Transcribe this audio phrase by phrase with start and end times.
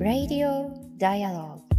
[0.00, 1.69] Radio Dialogue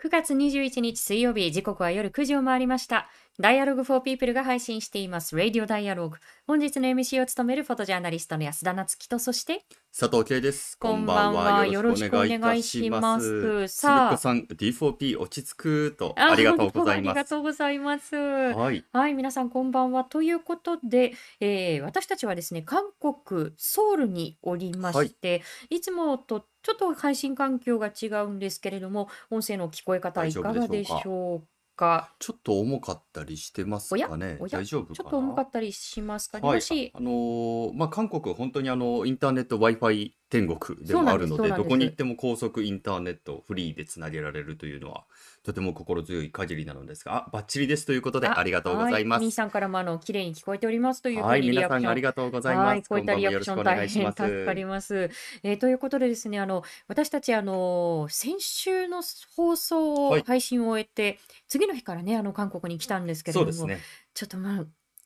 [0.00, 3.08] 9月21日水曜日時刻は夜9時を回りました。
[3.40, 5.34] ダイアログフォーピープルが配信しています。
[5.34, 6.12] Radio Dialogue
[6.46, 9.64] 本日の MC を務めるフォトジャーナリストの安田夏樹とそして
[9.98, 10.78] 佐藤圭です。
[10.78, 11.66] こんばんは。
[11.66, 13.66] よろしくお願いします。
[13.66, 14.16] さあ。
[14.16, 17.16] さん D4P 落ち着くとありがとうございあります。
[17.16, 18.14] がとうございます。
[18.14, 18.84] はい。
[18.92, 20.04] はい、皆さんこんばんは。
[20.04, 30.52] ということで、えー私たちはですね、韓国ソウルにおりまして、い、つもとちょっと配信環境が違うんですけれども、音声の聞こえ方いか？
[30.52, 32.12] がでしょうか？
[32.18, 34.36] ちょっと重かったりしてますかね？
[34.38, 34.58] おや？
[34.58, 34.94] 大丈夫かな？
[34.96, 36.40] ちょっと重かったりしますか？
[36.40, 36.46] ね。
[36.46, 45.04] はいもし、あのーまあ韓国本当にあのインターネット Wi-Fi 天国でそうなんもあるのでですそうなんですどこに行っても高速インターネットフリーでつなげられるというのは
[45.42, 49.36] とても心強い限りなのですが、あバッチリですということでありがとうございまはみーす。
[49.36, 52.88] さんからもあの綺麗に聞こえておりますというふうはい、にリアクション皆さんありがとうございはい、ます。
[52.88, 55.10] こういったリアクション大変助かります。
[55.42, 59.02] えーということでですね、あの私たちあの先週の
[59.36, 63.78] 放送をはい配信を終えて、次の日からねあの韓国に来たんですけれども、ね。
[64.14, 64.64] ちょっとまあ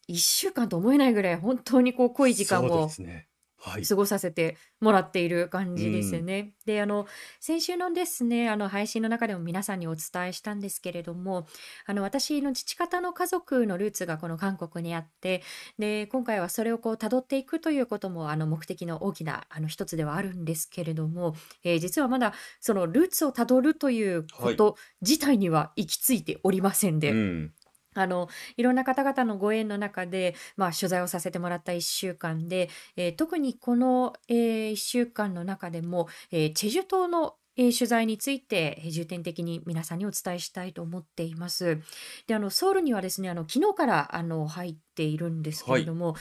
[0.08, 3.28] 1週間と思えないぐらい本当にこう濃い時間そうをですね。
[3.64, 3.86] はい。
[3.86, 6.52] 過ごさせてもらっている感じですね。
[6.66, 7.06] であの
[7.38, 11.46] 先週のですねあの配信の中でも皆さんにお伝えしたんですけれども
[11.86, 15.42] あの私の父方の家族のルーツがこの韓国にあって
[15.78, 27.10] で今回はそれをこう辿っていくということもあの目的の大きなあの一つではあるんですけれども、えー実はまだそのルーツをたどるということ自体には行き着いておりませんで。
[27.10, 27.52] うん。
[27.94, 41.80] あのいろんな方々のご縁の中で、まあ、取材をさせてもらった1週間で、えー特にこの、え1週間の中でも、えーチェジュ島の、えー取材についてえー重点的に皆さんにお伝えしたいと思っています。
[42.26, 46.16] であのソウルにはですねあの昨日からあの入っているんですけれども、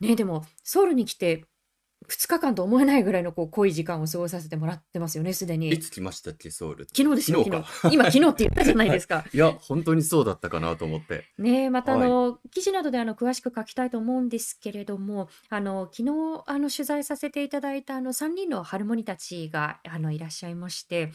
[0.00, 1.44] ね、でもソウルに来て
[2.08, 5.78] 2日間と思えないぐらいのこう濃い時間を過ごさせてもらってますよねすでにい。
[5.78, 6.86] つ来ましたっけ、ソウル。
[6.86, 9.24] 昨日ですよ昨昨日日今昨日って言ったじゃないですか。
[9.32, 11.26] いや、本当にそうだったかなと思って。
[11.38, 21.12] ねえまたあはいの、記事などであの詳しく書きたいと思うんですけれどもあの昨日あの取材させていただいたあの3人のハルモニたちがあのいらっしゃいまして。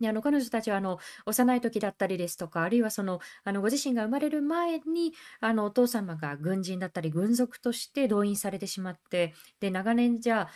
[0.00, 10.50] であの彼女たちはあの幼い時だったりですとかあるいはそのあのご自身が生まれる前にあのお父様が軍人だったり軍属として動員されてしまってで長年じゃあ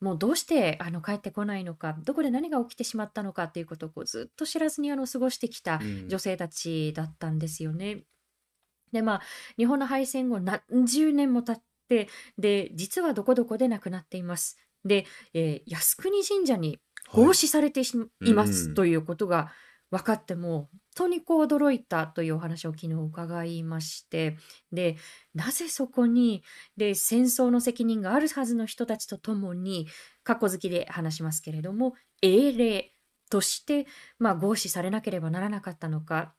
[0.00, 8.02] もうどうしてあの帰ってこないのかどこで何が起きてしまったのかっていうことをこうずっと知らずにあの過ごしてきたうん女性たちだったんですよね。
[8.92, 9.22] でまあ
[9.56, 12.08] 日本の敗戦後何十年も経って
[12.38, 14.58] で実はどこどこで亡くなっています。
[14.84, 16.78] で、えー靖国神社にはい
[17.14, 17.82] 合祀されて
[18.24, 19.52] いますということが
[19.90, 24.36] 分かっても本当にこう驚いたというお話を昨日伺いまして
[24.72, 24.96] で
[25.34, 26.42] なぜそこに
[26.76, 29.86] で戦争の責任があるはずの人たちとともに
[30.24, 32.92] 過去好きで話しますけれども英霊
[33.30, 33.86] として、
[34.18, 36.34] まあ、合祀されなければならなかったのか。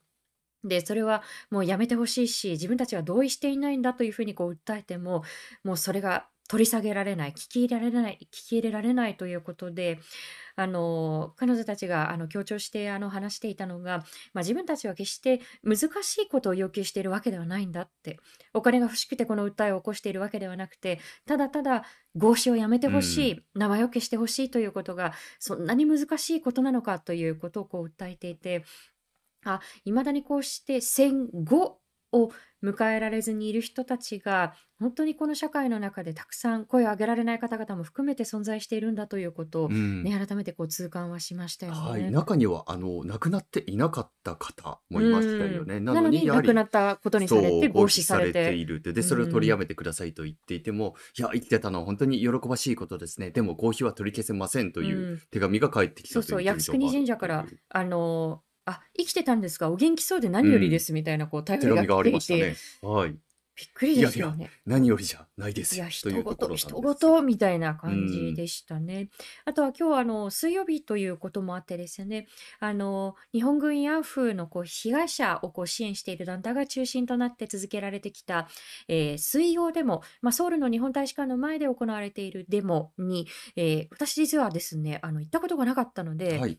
[0.64, 5.22] でそれはもうやめてほしいし自分たちは同意していないんだというふうにこう訴えても
[5.62, 9.98] もうそれが取り下げられない聞き入れられない聞き入れられないということで
[10.54, 13.98] あの彼女たちがあの強調してあの話していたのが、
[14.32, 18.18] まあ、自分たちは決して難しいことを要求しているわけではないんだって
[18.54, 21.84] お金が欲しくてこの訴えを起こしているわけではなくてただただ
[22.16, 28.64] 合祀をやめてほしい、名前を消してほしいということがそんなに難しいことなのかということをこう訴えていて
[29.44, 31.78] あ未だにこうして戦後
[32.16, 32.32] を
[32.64, 40.02] 迎えられずにいる人たちが本当にこの社会の中でたくさん声を上げられない方々も含めて存在しているんだということを、うん。
[40.02, 41.78] ね、改めてこう痛感はしましたよね。
[41.78, 45.76] はい、中にはあの亡くなっていなかった方もいましたよね。
[45.76, 45.84] うん。
[45.84, 48.54] なのに亡くなったことにされてそう合祀されて。
[48.54, 53.30] いるってでそれを取りやめてくださいと言っていても、いや生きてたのは本当に喜ばしいことですね。
[53.30, 55.20] でも合否は取り消せませんといううん。
[55.30, 56.42] 手紙が返ってきたそうそう。
[56.42, 62.92] 靖国神社からあのあ生きてたんですがお元気そうで何よりですみたいなこう頼手紙がありが来てい、りましたね。
[62.92, 63.16] はい、
[63.56, 64.50] びっくりですよね。
[64.66, 65.76] 何よりじゃないです。
[65.76, 69.08] いや、と人いうところなんですごと、人ごとみたいな感じでしたね。
[69.46, 72.26] あとは今日はあの水曜日ということもあってですね、
[72.60, 78.46] あの日本軍ヤンフーのこう被害者をこう支援している団体が中心となって続けられてきた、
[78.88, 83.26] えー水曜デモ、まあ、ソウルの日本大使館の前で行われているデモに、
[83.56, 86.58] えー私実はですね、あの行ったことがなかったので、はい、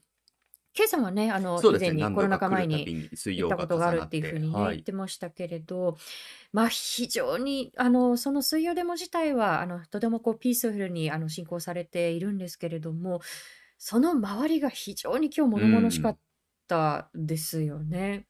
[0.78, 1.80] K さんはね、あの以。
[1.80, 5.98] 前にコロナ禍前に行ったことがあるっていうふうにね、はい言ってましたけれど、
[6.54, 13.22] まあ非常にあのその水曜デモ自体はあのとてもこうピースフルにあの進行されているんですけれども、
[13.80, 16.18] その周りが非常に今日物々しかっ
[16.68, 18.28] たですよね。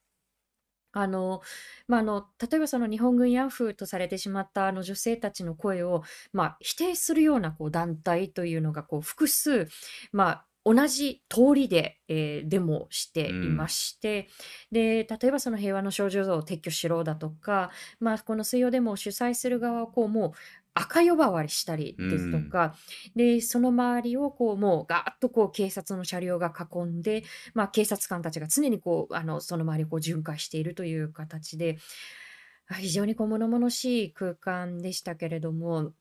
[0.93, 1.41] あの、
[1.87, 6.03] まあ、あの、例えばその日本軍慰安婦とされてしまったあの女性たちの声を、
[6.33, 9.67] まあ、否定するようなこう団体というのがこう複数、
[10.11, 14.27] まあ、同じ通りで、えーデモしていまして、
[14.71, 20.31] で、例えばその平和の少女像を撤去しろだとか、まあ、この水曜デモを主催する側はこうもう
[20.73, 22.75] 赤呼ばわりしたりですとか、
[23.15, 27.23] で、その周りをこうもうガーッとこう警察の車両が囲んで、
[27.53, 31.77] まあ、警察官たちが常にこうあのその周りをこう巡回しているという形で、
[32.79, 35.93] 非常にこう物々しい空間でしたけれども、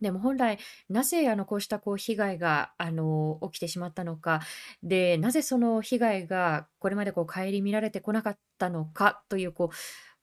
[0.00, 0.58] でも本来、
[0.88, 4.40] なぜあのこうしたこう被害があの起きてしまったのか、
[4.82, 9.76] で、なぜその被害がこれまでこう顧みられてこなかったのかというこう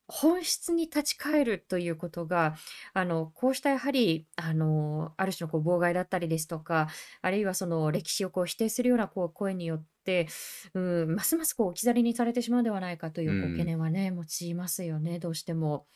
[0.06, 2.56] 本質に立ち返るということが、
[2.92, 6.88] あの、こうしたやはり、あの、ある種のこう妨害だったりですとか、
[7.22, 10.28] あるいはその歴史をこう否定するようなこう声によって、
[10.74, 15.86] うん、ますますこう置き去りにされてしまうのではないかというこう懸念はね、持ちますよね、どうしても。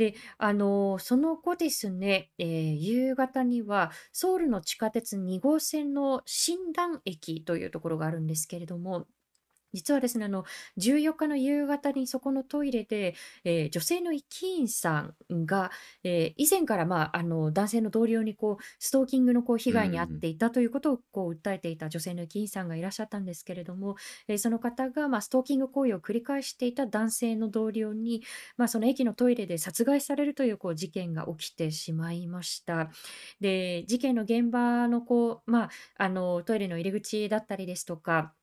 [0.00, 9.06] で、あの、その後ですね、えー夕方にはソウルの地下鉄2号線の新丹駅というところがあるんですけれども、
[9.72, 10.44] 実はですね、あの、
[10.76, 13.14] 14日の夕方にそこのトイレで、
[13.44, 15.70] えー女性の駅員さんが、
[16.04, 23.96] えー以前から、まあ、あの、男性の同僚にこう、ストーキングのこう被害に遭っていたということをこう訴えていた女性の駅員さんがいらっしゃったんですけれども、
[24.28, 28.22] えーその方が、まあ、ストーキング行為を繰り返していた男性の同僚に、
[28.56, 32.90] まあ、その駅のトイレで殺害されるというこう事件が起きてしまいました。
[33.40, 38.34] で、事件の現場のこう、まあ、あの、トイレの入り口だったりですとか、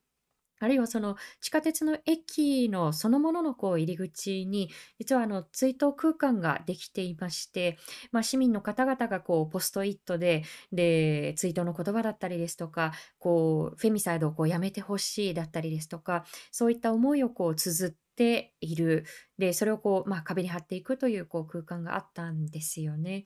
[0.59, 4.69] あるいはその地下鉄の駅のそのもののこう入り口に、
[5.00, 7.77] 実はあの追悼空間ができていまして、
[8.12, 19.06] まあ、市民の方々がこうポストイットで、で、追悼の言葉だったりですとか、こう、フェミサイドをこうやめてほしいだったりですとか、そういった思いをこう綴っている。
[19.38, 23.25] で、それをこう、まあ、壁に貼っていくというこう空間があったんですよね。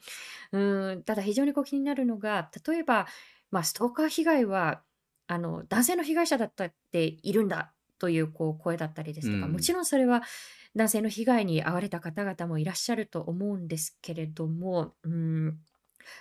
[0.52, 3.08] うん、ただ非常にこう気になるのが、例えば、
[3.52, 4.82] まあ、ストーカー被害は
[5.32, 10.24] あの、男性の被害者だったっているんだというこう声だったりですとか、もちろんそれは
[10.76, 15.58] 男性の被害に遭われた方々もいらっしゃると思うんですけれども、うん、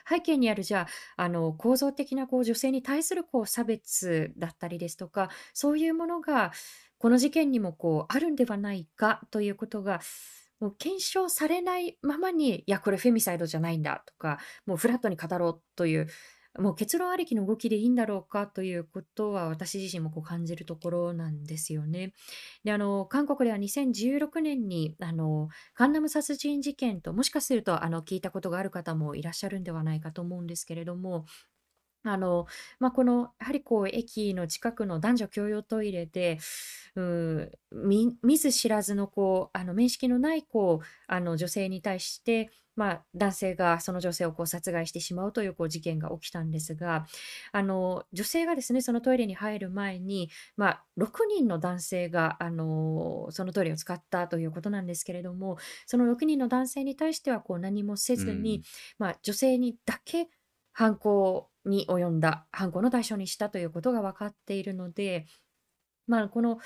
[0.09, 0.87] 背景にあるじゃ
[1.17, 6.53] あ、あの構造的なこう女性に対するこう差別だったりですとか、そういうものが
[6.99, 10.01] この事件にもこうあるんではないかということが、
[10.61, 16.07] もう検証されないままに、いや、これフェミサイドじゃないんだとか、もうフラットに語ろうという
[16.59, 22.13] もう結論ありきの動きでいいんだろうかということは私自身もこう感じるところなんですよね。
[22.65, 31.25] で、あの、韓国では2016年に、あの、カンナム殺人事件と、もしかすると、あの、聞いたことがある方もいらっしゃるんではないかと思うんですけれども、
[32.03, 32.47] あの、
[32.79, 36.39] まあ、この、やはりこう、駅の近くの男女共用トイレで、
[36.97, 42.51] うん、見見ず知らずのこう、あの、面識のないこう、あの、女性に対して、
[42.81, 47.05] まあ、男性がその女性をこう殺害してしまうというこう事件が起きたんですが、
[47.53, 58.63] あの女性がですねそのトイレに入る前に、まあ、6人の男性があのそのトイレを使ったということなんですけれども、その6人の男性に対してはこう何もせずに、
[58.99, 60.31] まあ、女性にだけ
[60.73, 65.27] 犯行に及んだ、犯行の対象にしたということが分かっているので、
[66.07, 66.59] まあ、この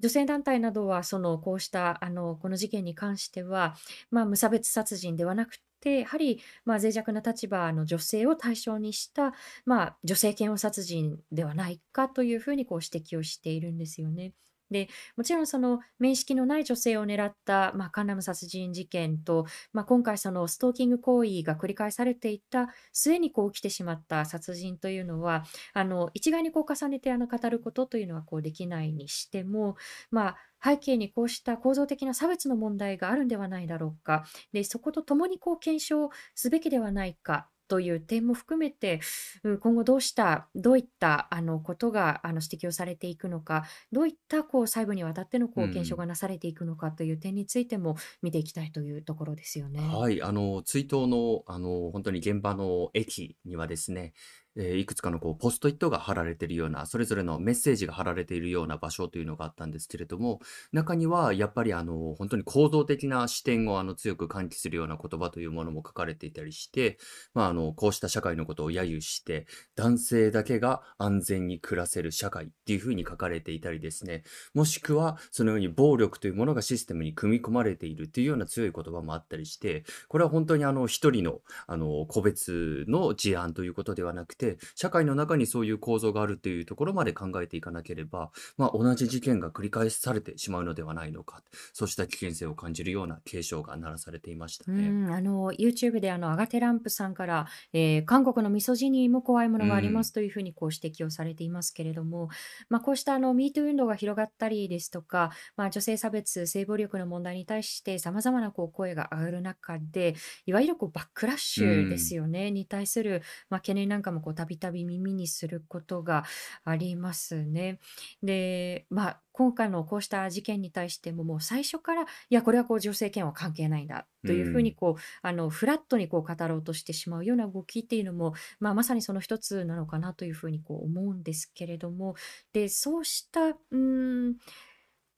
[0.00, 3.76] 女性団体などは、その、こうした、あの、この事件に関しては、
[4.10, 14.34] まあ、無差別殺人ではなくて、やはり、まあ、脆弱な立場の女性を対象にした、まあ、女性嫌悪殺人ではないかというふうにこう指摘をしているんですよね。
[14.74, 29.76] でもちろんその面識のない女性を狙った、まあ、カンナム殺人事件と、まあ、今回そのストーキング行為が繰り返されていた末にこう起きてしまった殺人というのはあの一概にこう重ねてあの語ることというのはこうできないにしても、
[30.10, 34.24] まあ、背景にこうした構造的な差別の問題があるんではないだろうか。
[34.52, 37.48] でそことともにこう検証すべきではないか。
[37.68, 39.00] という点も含めて、
[39.42, 49.80] うん、今後どうした、どういったあのことがあの指摘をされていくのか、どういったこう細部にわたってのこう検証がなされていくのかという点についても見ていきたいというところですよね。
[49.80, 54.12] はい、あの、追悼の、あの、本当に現場の駅にはですね、
[54.56, 60.40] えーいくつかのこうポストイットが貼られているような、それぞれのメッセージが貼られているような場所というのがあったんですけれども、
[60.72, 66.98] 中にはやっぱりあの本当に構造的な視点をあの強く喚起するような言葉というものも書かれていたりして、
[67.34, 74.22] まあ、あのこうした社会のことを揶揄して、男性だけが安全に暮らせる社会っていうふうに書かれていたりですね、
[74.54, 84.43] もしくはそのように暴力というものがシステムに組み込まれているというような強い言葉もあったりして、これは本当にあの一人のあの個別の事案ということではなくて、て、
[84.74, 94.88] 社会の中にそういう構造があるっていうところまで考えていかなければ、まあ、同じ事件が繰り返されてしまうのではないのか、そうした危険性を感じるような警鐘が鳴らされていましたうね。
[94.88, 102.28] ん、あの、YouTube であの、アガテランプさんから、えー韓国のミソジニーも怖いものがありますというふうにこう指摘をされていますけれども、
[102.68, 110.14] まあ、こうしたあの、MeToo 運動が広がったりですとか、まあ、女性差別、性暴力の問題に対して様々なこう声が上がる中で、
[110.46, 116.24] いわゆるこうバックラッシュですよね、に対する、まあ、懸念なんかもこうたびたび耳にすることが
[116.64, 117.78] ありますね。
[118.22, 132.14] で、まあ、今回のこうした事件に対してももう最初からいやこれはこう女性権は関係ないんだというふうにこうあのフラットにこう語ろうとしてしまうような動きっていうのも、まあ、まさにその一つなのかなというふうにこう思うんですけれども
[132.52, 134.36] でそうしたうん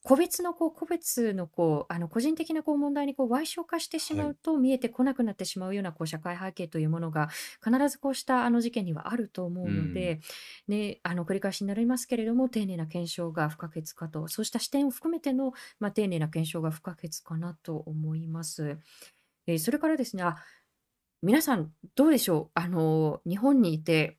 [0.08, 7.28] 個別のこう個別のこうあの個人的なこう問題にこう歪償化してしまうと見えてこなくなってしまうようなこう社会背景というものが
[7.64, 10.20] 必ずこうしたあの事件にはあると思うので、
[10.68, 18.78] ね、あの繰り返しになりますけれども丁寧な検証が不可欠かとそうした視点を含めての、まあ、丁寧な検証が不可欠かなと思います。
[19.48, 20.36] えーそれからですねあ
[21.22, 22.50] 皆さんどうでしょう？
[22.54, 24.18] あの日本にいて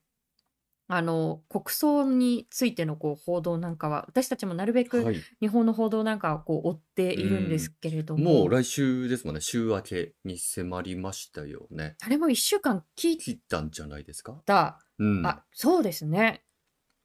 [0.90, 5.20] あの、国葬についてのこう報道なんかは、私たちもなるべくはい。
[5.38, 9.42] 日本の報道なんかをこう追っているんですけれども、もう来週ですもんね。
[9.42, 11.96] 週明けに迫りましたよね。
[12.00, 14.42] あれも1週間聞い切ったんじゃないですか？
[14.46, 15.26] た、うん。
[15.26, 16.42] あ、そうですね。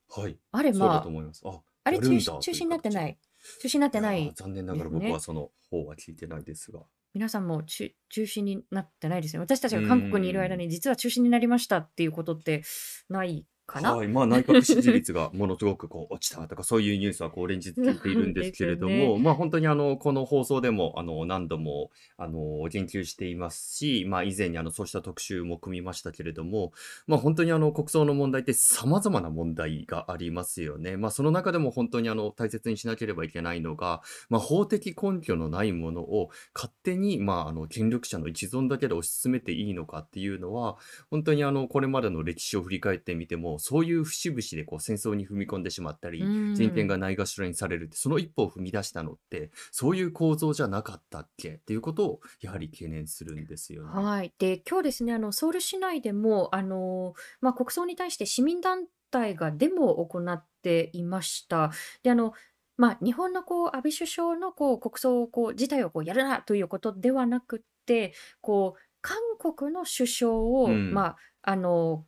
[0.09, 0.37] はい。
[0.53, 1.41] あれそうだまあ、と思います。
[1.45, 2.89] あ、あれやるんだ中止中止になって。
[2.89, 3.19] ない。
[3.61, 5.19] 中止になっていやー、ない残念ながら僕はね。
[5.19, 6.79] その方は聞いてないですが。
[7.13, 9.39] 皆さんも中中止になってないですね。
[9.39, 10.55] 私たちうが韓国にいる間。
[10.55, 12.63] に実は中止になりましたっていうことって
[13.09, 14.07] ないかなはい。
[14.07, 19.05] まあ、内閣支持率がものすごくこう落ちたとか、そういうニュースはこう連日聞いているんですけれどね。
[19.07, 26.73] も、まあ、本当にあの、この放送でも、あの、何度も、あの、言及していますし、まあ、以前にあの、そうした特集も組みましたけれども、
[27.07, 30.97] まあ、本当にあの、国葬の問題って様々な問題がありますよね。
[30.97, 40.77] まあ、その中でも本当にあの、大切にしなければいけないのが、まあ、法的根拠のないものを勝手に、まあ、あの、権力者の一存だけで推し進めていいのかっていうのは、
[41.09, 46.19] 本当にあの、これまでの歴史を振り返ってみても、そういう節々でこう戦争に踏み込んでしまったうり、
[46.53, 46.87] 人権ん。
[46.87, 51.53] がないがしろにされるって、その一歩を踏み出したのって、そういう構造じゃなかったっけ？
[51.53, 54.03] っていうことを、やはり懸念するんですよね。
[54.03, 54.33] はい。
[54.37, 61.71] で、今日ですね、あの、ソウル市内でも、あの、まあ、国葬に対して市民団体がデモを行っていました。
[62.03, 62.33] で、あの、
[62.75, 70.91] まあ、日本のこう安倍首相のこう国葬をこう自体をこうやるなということではなくってこう韓国の首相うを、ん。
[70.91, 72.05] まあ、あの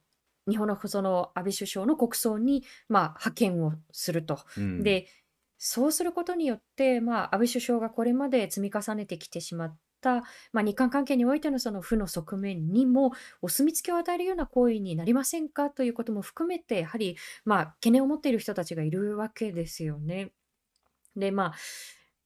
[0.47, 4.39] 日本のその安倍首相の国葬に、まあ、派遣をすると。
[4.57, 4.83] うん。
[4.83, 5.07] で
[5.57, 15.69] そうすることによって、まあ、安倍首相がこれまで積み重ねてきてしまった、まあ、日韓関係においてのその負の側面にもお墨付きを与えるような行為になりませんか？
[15.69, 20.31] ということも含めてやはり、まあ、懸念を持っている人たちがいるわけですよね。
[21.15, 21.53] でまあ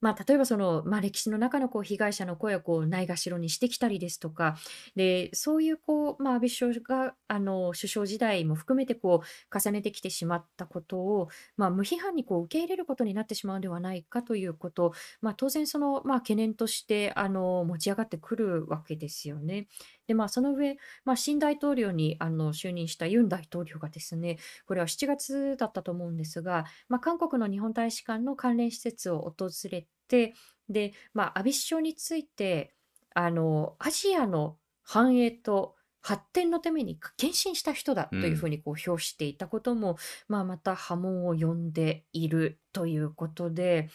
[0.01, 4.55] まあ、例えばその、まあ、歴史の中のこう被害者の声をこうないがしろにしてきたりですとか
[4.95, 19.67] でそういうこう、まあ、安倍首相があの首相時代も含めてこう重ねてきてしまったことを、まあ、無批判にこう受け入れることになってしまうのではないかということ、まあ、当然その、まあ、懸念としてあの持ち上がってくるわけですよね。
[20.09, 30.33] でまあ、その上、まあ、新大統領にあの就任したユン大統領がですねこれは7月だったと思うんですが、まあ、韓国の日本大使館の関連施設を訪れて
[30.67, 32.73] で、まあ、安倍首相について
[33.13, 39.97] あのアジアの繁栄と発展のために献身した人だというふうにこう評していたことも、
[40.27, 43.89] まあ、また波紋を呼んでいるということで。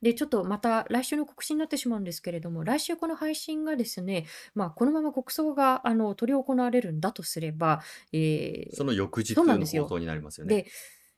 [0.00, 9.34] で、ちょっとまた来週の告知になってしまうんですけれども、来週この配信がですね、まあ、このまま国葬があの執り行われるんだとすれば、えーその翌日。
[9.58, 10.62] の放送になりますよね。
[10.62, 10.70] で、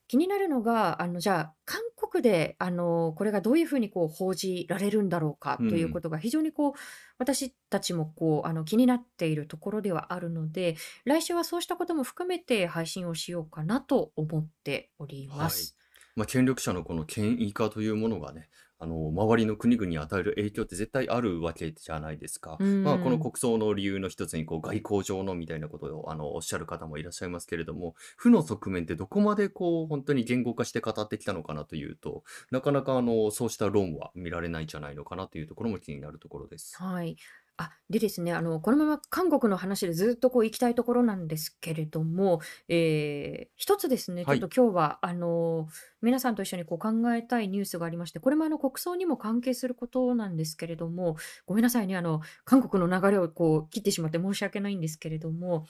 [0.07, 5.69] 気になるのが、あの、じゃあ、韓国で、あの、これがどういうふうにこう報じられるんだろうかう。
[5.69, 6.73] というんことが非常にこう、
[7.19, 15.84] 私たちもこう、あの、気になっているところではあるので、来週はそうしたことも含めて配信をしようかなと思っておりまはい。
[16.15, 16.19] す。
[16.19, 22.59] まあ、権力者のこの権威化というものがね、あの、周りの国々に与える影響って絶対あるわけじゃないですか。
[22.59, 23.21] うまあ、このん。
[23.21, 36.85] 国葬の理由の一つに、こう、外交上のみたいなことを、あの、おっしゃる方もいらっしゃいますけれども、負の側面ってどこまでこう、本当に言語化して語ってきたのかなというと、なかなかあの、そうした論は見られないんじゃないのかなというところも気になるところです。
[36.85, 37.17] はい。
[37.57, 44.47] あ、でですね、あの、このまま韓国の話でずっとこう行きたいところなんですけれども、えー一つですね、ちょはい。
[44.47, 45.69] っと今日は、あの、
[46.03, 55.67] 皆さんと一緒にこう考えたいニュースがありまして、これもあの国葬にも関係することなんですけれども、ごめんなさいね、あの、韓国の流れをこう切ってしまって申し訳ないんですけれども、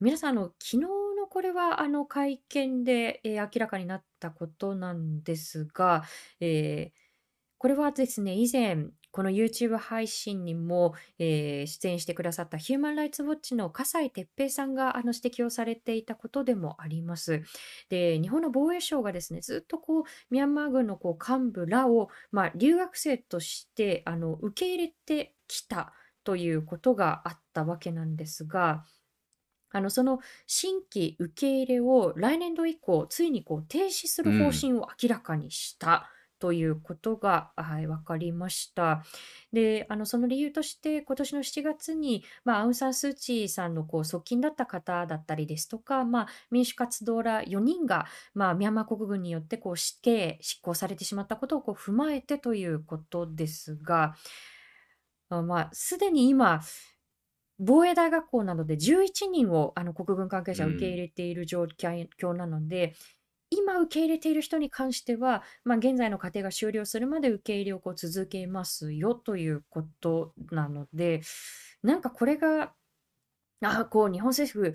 [0.00, 6.04] 皆さん、あの、昨日のこれは、あの、会見で、えー明らかになったことなんですが、
[6.40, 7.04] えー
[7.58, 17.42] これはですね、以前、この YouTube 配信にも、えー出演してくださったヒューマン・ライツ・ウォッチの笠井哲平さんがあの指摘をされていたことでもあります。
[17.88, 25.92] で、日本の防衛省がですね、ずっとこう、ミャンマー軍のこう幹部らを、まあ、留学生としてあの受け入れてきた
[26.24, 28.84] ということがあったわけなんですが、
[29.70, 34.52] あのその新規受け入れを来年度以降、ついにこう停止すうる方ん。
[34.52, 39.04] 針を明らかにしたということが、はい、分かりました。
[39.52, 54.16] で、あのその理由として、今年の7月に、まあ、アウン・サン・スー・チーさんのこう側近だった方だったりですとか、まあ、民主活動ら4人が、まあ、ミャンマー国軍によってこう死刑、執行されてしまったことをこう踏まえてということですが、
[55.28, 56.60] あまあ、すでに今、
[57.60, 61.04] 防衛大学校などで11人をあの国軍関係う者受け入。
[61.04, 62.94] れている状況なので、
[63.50, 71.22] 今受け入れている人に関しては、まあ、現在の過程が終了するまで受け入れをこう続けますよということなので、
[71.82, 72.74] なんかこれが、
[73.62, 74.74] あこう日本政府、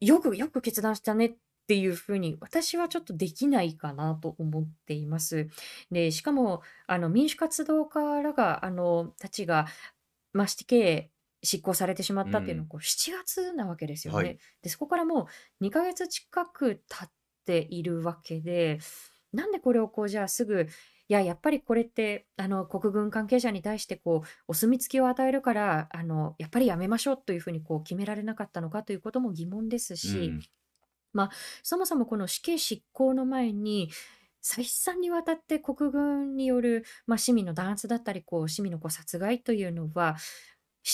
[0.00, 5.48] よくよく決断したねっていうふうに、私はちょっとできないかなと思っています。
[5.90, 9.66] で、しかも、あの民主活動家らが、あのたちが、
[10.32, 11.10] まあ、死刑
[11.42, 12.68] 執行されてしまうったっていうのはん。
[12.68, 14.34] こう7月なわけですよはい。
[14.34, 14.38] ね。
[14.62, 15.28] で、そこからも
[15.60, 17.10] う2ヶ月近く経っ
[17.48, 18.78] ているわけで、
[19.32, 20.68] なんでこれをこうじゃあすぐ、
[21.08, 30.42] いや、やっぱりこれってあの国軍関係者に対してこうお墨付きを与えるからあの、やっぱりやめましょうというふうにこう決められなかったのかということも疑問ですうし、ん。
[31.12, 31.30] まあ、
[31.62, 33.90] そもそもこの死刑執行の前に、
[34.40, 40.16] 再三にわたって国軍による、まあ、市民の弾圧だったりこう市民のこう殺害というのは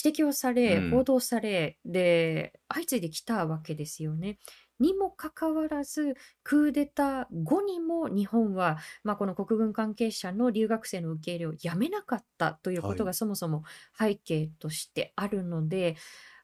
[0.05, 1.05] 指摘をさうれ報ん。
[1.05, 4.39] 道されで相次いできたわけですよね。
[4.85, 12.93] にもかかわらずクーデター後にも日本は、まあ、この国軍関係者の留学生の受け入れをやめなかったというはい。
[12.93, 13.65] ことがそもそも
[13.99, 15.97] 背景としてあるので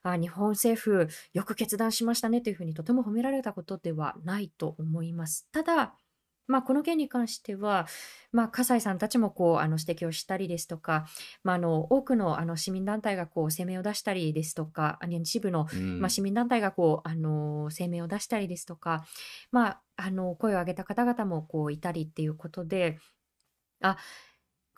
[0.03, 5.47] あ日本政府よく決断しましたねというふうにとても褒められたことではないと思います。
[5.51, 5.95] ただ
[6.51, 7.87] まあ、この件に関しては、
[8.31, 11.05] まあ、葛西さんたちもこうあの指摘をしたりですとか、
[11.43, 16.21] まあ、あの多くのあの市民団体がこう声明を出したりですとか、あの一部の、うまあ、市ん。
[16.21, 19.05] 民団体がこうあの声明を出したりですとか、
[19.51, 22.99] まあ、あの声を上げた方々もこういたりっていうことで、
[23.81, 23.97] あ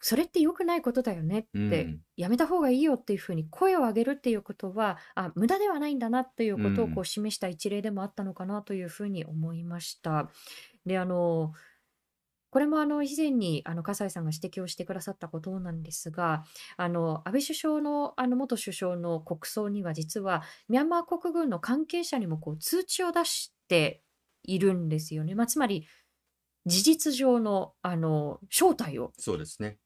[0.02, 2.04] それって良くないことだよねっうて、ん。
[2.18, 7.04] やめた方がいいよっていうふうに声を上げるっていうことは、あ無駄ではないんだなっていううことをこん。
[7.04, 10.30] う示した一例でもあったのかなというふうに思いました。
[10.86, 11.54] で、あの
[12.54, 16.44] これもあの以前にあの葛西さんが指摘をしてくださったことなんですが、
[16.78, 24.04] あの安倍首相のあの元首相の国葬には実はミャンマー国軍の関係者にもこう通知を出して
[24.44, 25.34] いるんですよね。
[25.34, 25.88] まあ、つまり
[26.68, 29.80] 事実上のあの招待をそうですね。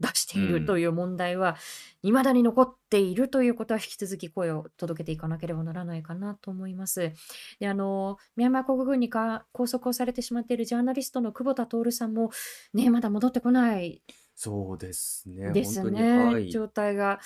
[0.00, 0.78] 出してういるとん。
[0.78, 1.56] いう問題は
[2.02, 7.12] 未だに残っているということは引き続き声を届けていかなければならないかなと思います。
[7.60, 12.30] であのミャンマー国軍にか拘束をされてしまっているジャーナリストの久保田徹さんも、
[12.74, 14.02] ね、まだ戻ってこない
[14.36, 15.52] そうですね。
[15.52, 16.40] です本当に、はね。
[16.40, 16.50] い。
[16.50, 17.20] 状態が。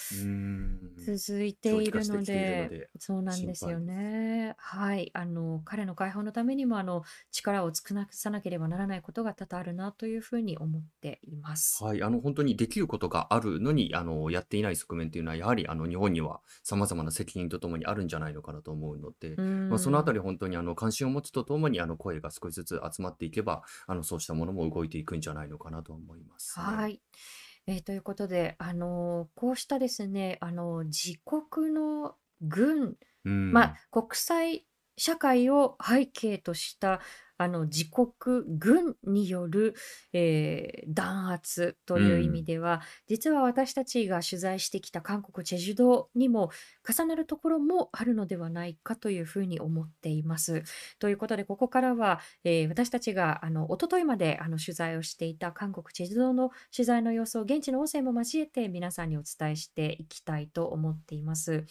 [0.97, 3.81] 続いて長いるの期化してきてので、で、そうなん心ですよ。
[3.81, 4.55] ね。
[4.59, 5.11] はい。
[5.15, 11.83] あの、彼の解放のためにも、あの、力を尽くさなければならないことが多々あるなというふうに思っています。
[11.83, 20.15] はい、あの本当にできることがあるのにあのやっていない側面というのはやはりあの日本にはさまざまな責任とともにあるんじゃないのかなと思うので、うまあ、そのあたん。
[20.15, 26.67] り本当にあの関心を持つとともにあの声が少しずつ集まっていけばあのそうしたものも動いていくんじゃないのかなと思いますね。
[26.67, 27.00] はい。
[27.67, 37.01] えーということで、あのこうしたですね、あの自国の軍、うまあ、ん、国際社会を背景とした
[37.43, 39.75] あの自国軍による、
[40.13, 46.51] えー弾圧とういう意味ん、では、実は私たちが取材してきた韓国チェジュ島にも
[46.87, 50.65] 重なるところもあるのではないかというふうに思っています。
[50.99, 61.65] ということで、ここからは、えー私たちがあの一昨日まであの取材をしていた韓国チェジュ島の取材の様子を現地の音声も交えて皆さんにお伝えしていきたいと思っています。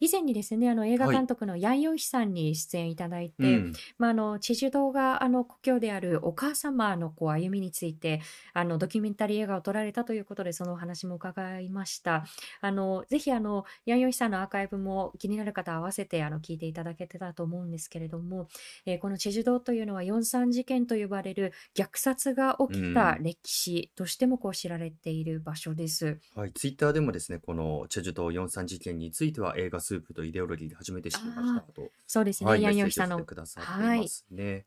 [0.00, 8.22] 以前にですね、あの映画はい、監督のヤン・ヨンヒさんに出演いただいうて、ん、まあ、あのチェジュ島があの故郷であるお母様のこう歩みについて
[8.54, 12.24] あのドキュメンタリー映画を撮られたということでそのお話も伺いました。
[12.60, 18.48] あのぜひあのヤン・ヨンヒさんのアーカイブも気になる方合わせてあの聞いていただけてたと思うんですけれども、
[18.86, 23.22] えーこのチェジュ島というのは43事件と呼ばれる虐殺がう起きたん。
[23.22, 26.18] 歴史としてもこう知られている場所です。
[26.34, 33.24] はい、ツイッターでもですね、このチェジュ島4.3事件については映画スープとイデオロギーで始めてしまいましたと、そうですね、はい、ヤンヨンヒさんの。
[33.26, 34.08] くださっていまはい。
[34.08, 34.66] すね。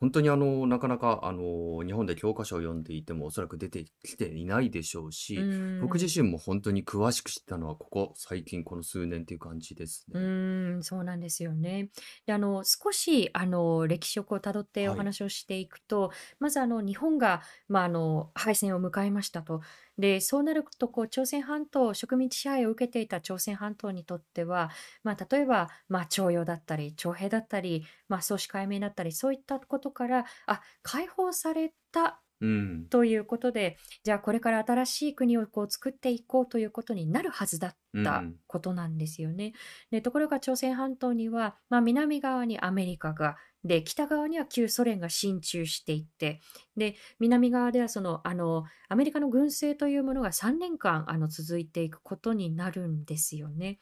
[0.00, 6.10] 本当にあの、なかなかあの、日本で教科書を読んでいてもおそらく出てきていないでしょううし、僕自。
[6.22, 10.18] 身も本当に詳しく知ったのはここ最近この数年っていう感じですうね。
[10.18, 11.90] ーん、そうなんですよね。
[12.26, 15.06] で、あの、少し、あの、歴史をこう辿っておはい。
[15.06, 19.60] 話をしていくと、まず、あの、日本が、まあ、あの、敗戦を迎えましたと。
[20.00, 24.70] で、そうなると、こう、朝鮮半島、植民地支配を受けていた朝鮮半島にとっては、
[25.04, 32.90] まあ、例えば、まあ、徴用だったり、徴兵だったり、まあ、総司解明だったり、そういったことから、あ、解放されたうん。
[32.90, 38.40] ということで、じゃあこれから新しい国をこう作っていこうということになるはずだったうん。
[38.48, 39.52] ことなんですよね。
[39.90, 46.40] で、ところが朝鮮半島には、まあ、南側にアメリカが、で、北側には旧ソ連が進駐していって、
[46.76, 53.80] で、南側ではその、あの、アメリカの軍政というものが3年間、あの、続いていくことになるんですよね。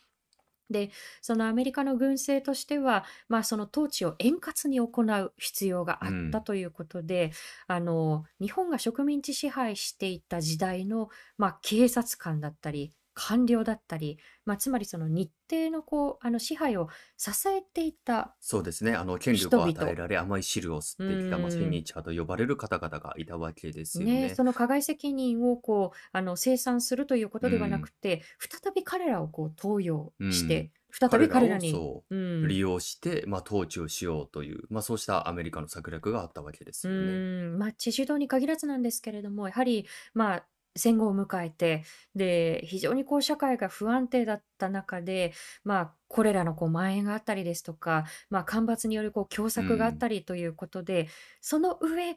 [0.70, 0.90] で、
[1.22, 6.42] そのアメリカの軍政としては、まあ、その統治を円滑に行う必要がうあったん。
[6.42, 7.32] ということで、
[7.66, 18.94] あの、日本が植民地支配していた時代の、まあ、警察官だったり、官僚だったり、まあ、つまりその日程のこう、あの支配を支えていたそうですね。
[18.94, 19.96] あの、権人力を与え々。
[19.96, 21.68] られ甘い汁を吸うってきた、まあ、シーん。
[21.68, 24.28] ニーチャーと呼ばれる方々がいたわけですよね、ね。
[24.28, 27.40] その加害責任をこう、あの、清算するというこう。
[27.40, 30.28] とではなくて、再び彼らをこう、登用うん。
[30.28, 31.82] して、再び彼らに。
[32.42, 37.24] 利用して、まあ、統治をしようという、まあ、そうしたアメリカの策略があったわけでうすよね。
[37.58, 45.32] まあ、チェジュ島に限らずなんですけれども、やはり、まあ、戦後を迎えて、で、非常にこう社会が不安定だった中で、
[45.64, 49.98] まあ、これらのこう蔓延があったりですとか、まあ、干ばつによるこう凶う作があっん。
[49.98, 51.08] たりということで、
[51.40, 52.16] その上、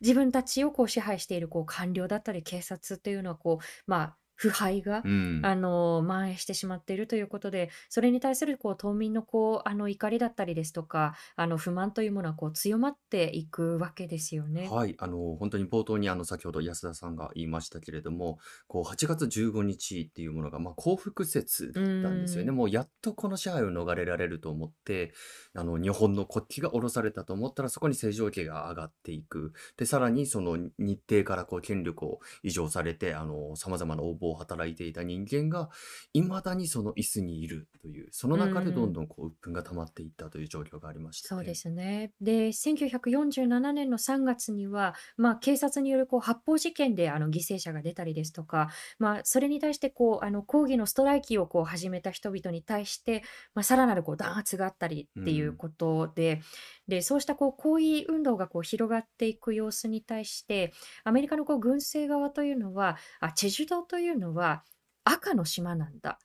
[0.00, 5.42] 自分たちをこう支配しているこう官僚だったり警察というのはこう、まあ、腐敗が、うん。
[5.44, 14.66] あの、蔓延してしまっているということで、それに対するこう島民のこう、あの怒りだったりですとか、あの不満というものはこう強まっていくわけですよね。
[14.70, 22.50] はい、あの、本当に冒頭にあの、先ほど安田さんが言いましたけれども、こう、8月15日っていうものが、まあ、幸福節うだったんですよね。
[22.50, 22.56] ーん。
[22.56, 25.12] もうやっとこの支配を逃れられると思って、
[25.54, 29.52] あの、日本の国旗が下ろされたと思ったら、そこに正常期が上がっていく。
[29.76, 35.70] で、さらにその日程からこう、権力を移譲されて、あの、様々な応募を働いていた人間が、
[36.12, 38.92] 未だにその椅子にいるという、そのう中でどんん。
[38.92, 41.54] どんこう、鬱憤が溜まっていったという状況がありましたそうでね。
[41.54, 42.12] すね。
[42.20, 53.22] で、1947年の3月には、まあ、警察によるこう発砲事件であの犠牲者が出たりですとか、まあ、それに対してこうあの抗議のストライキをこう始めた人々に対して、
[53.54, 55.20] まあ、さらなるこう弾圧があったりう。
[55.20, 56.40] っていうんことで、
[56.88, 60.72] で、そうしたこう抗議運動がこう広がっていく様子に対して、
[61.04, 64.62] アメリカのこう軍政側というのは、あ、チェジュ島というのは
[65.04, 66.18] 赤の島なんだ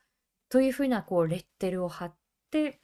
[0.48, 2.14] というふうなこうレッテルを貼っ
[2.50, 2.80] て、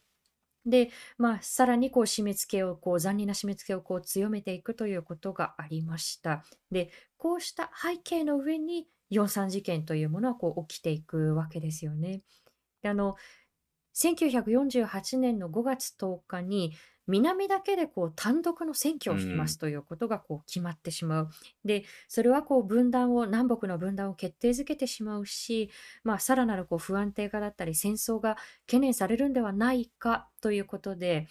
[0.67, 6.45] で、まあ、さらにこう締め付けを、こう残忍な締め付けをこう強めていくということがありました。
[6.71, 12.23] で、こうした背景の上に、四三事件というものはこう起きていくわけですよね。
[12.83, 13.17] で、あの、
[13.95, 16.73] 1948年の5月10日に、
[17.07, 19.59] 南だけでこう単独の選挙うをしますん。
[19.59, 21.31] ということがこう決まってしまう。
[21.65, 25.71] で、それはこう分断を、南北の分断を決定づけてしまうし、
[26.05, 28.37] まあ、さらなるこう不安定化だったり、戦争が
[28.67, 31.27] 懸念されるんではないかということで、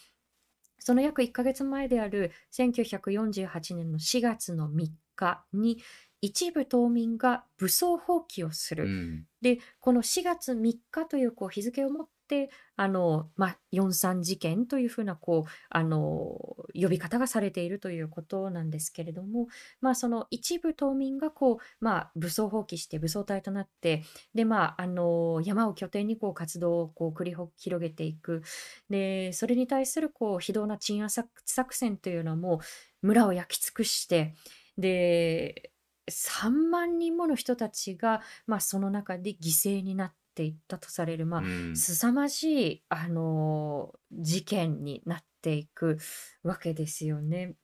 [0.80, 5.78] その約1ヶ月前である1948年の4月の3日に、
[6.22, 8.88] 一部島民が武装蜂起をすうる。
[8.88, 9.26] ん。
[9.42, 16.38] で、この4月3日というこう日付をもって、あの、まあ、四三事件というふうな、こう、あの、
[16.74, 19.48] 呼び方がされているということなんですけれども、
[19.82, 28.42] まあ、その一部島民が、こう、まあ、武装蜂起して武装隊となって、で、まあ、あの、山を拠点に、こう、活動を、こう、繰り広げていく。
[28.90, 32.62] で、それに対する、こう、非道な鎮圧作戦というのはも
[33.04, 34.36] う、村を焼き尽くして、
[34.78, 35.72] で、
[36.10, 41.76] 3万人もの人たちが、まあ、その中で犠牲になっていったとされる、まあ、うん。
[41.76, 45.98] 凄まじい、あの、事件になっていく
[46.44, 47.56] わけですよね。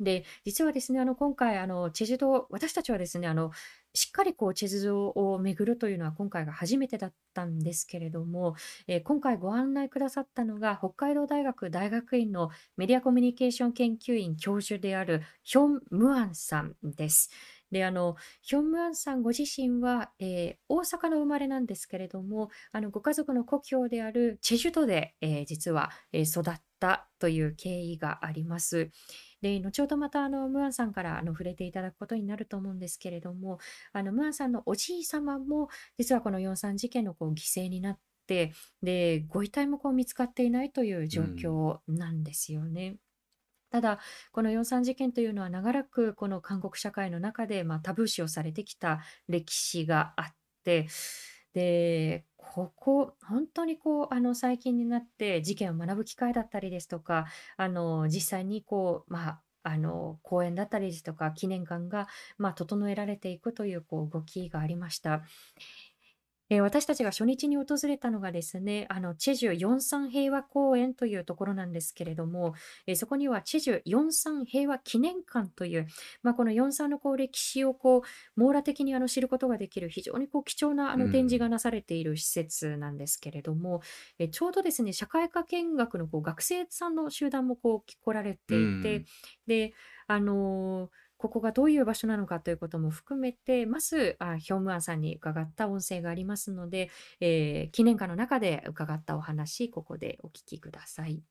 [0.00, 3.52] で、実はですね、あの、今回、あの、チェジュ島、私たちはですね、あの、
[3.94, 8.56] しっかりこう、チェジュ島を巡るというのは今回が初めてだったんですけれども、
[8.88, 17.30] えー今回ご案内くださったのが、北海道大学大学院のメディアコミュニケーション研究員教授であるヒョン・ムアンさんです。
[17.72, 28.90] で、あの、ヒョン・ムアンさんご自身は、えー大阪の生まれなんですけれども、あの、ご家族の故郷であるチェジュ島で、えー実は、えー育ったという経緯があります。
[29.40, 33.58] で、後ほどまたあのムアンさんからあの触れていただくことになると思うんですけれども、
[33.92, 38.52] あのムアンさんのおじい様も実はこの四三事件のこう犠牲になっって
[38.84, 41.54] でご遺体もこう見つかっていないというう状ん。
[41.64, 42.98] 況なんですよね。
[43.72, 43.98] ただ、
[44.32, 50.88] この 4・ 3事件というのは長らくこの韓国社会の中で、まあ、タブー視をされてきた歴史があって、
[51.54, 65.22] で、ここ、本当にこう、あの、最近になって事件を学ぶ機会だったりですとか、あの、実際にこう、まあ、あの、公園だったりですとか、記念館が、まあ、整えられていくというこう動きがありました。
[66.52, 72.52] えー私たちが初日に訪れたのがですね、あの、チェジュ四三平和公園というところなんですけれども、
[72.86, 75.86] えーそこにはチェジュ四三平和記念館という、
[76.22, 81.50] まあ、この四三のこう歴史をこう網羅的にあの知ることができる非常にこう貴重なあうの展示がん。
[81.50, 83.80] なされている施設なんですけれども、
[84.18, 89.04] えーちょうどですね、社会科見学のこう学生さんの集団もこう来られうていて、ん。
[89.46, 89.72] で、
[90.06, 101.22] あのーここがどういう場所なのかということも含めて、まず、あ、ヒョンムアンさんに伺った音声がありますので、えー記念館の中で伺ったお話、ここでお聞きください。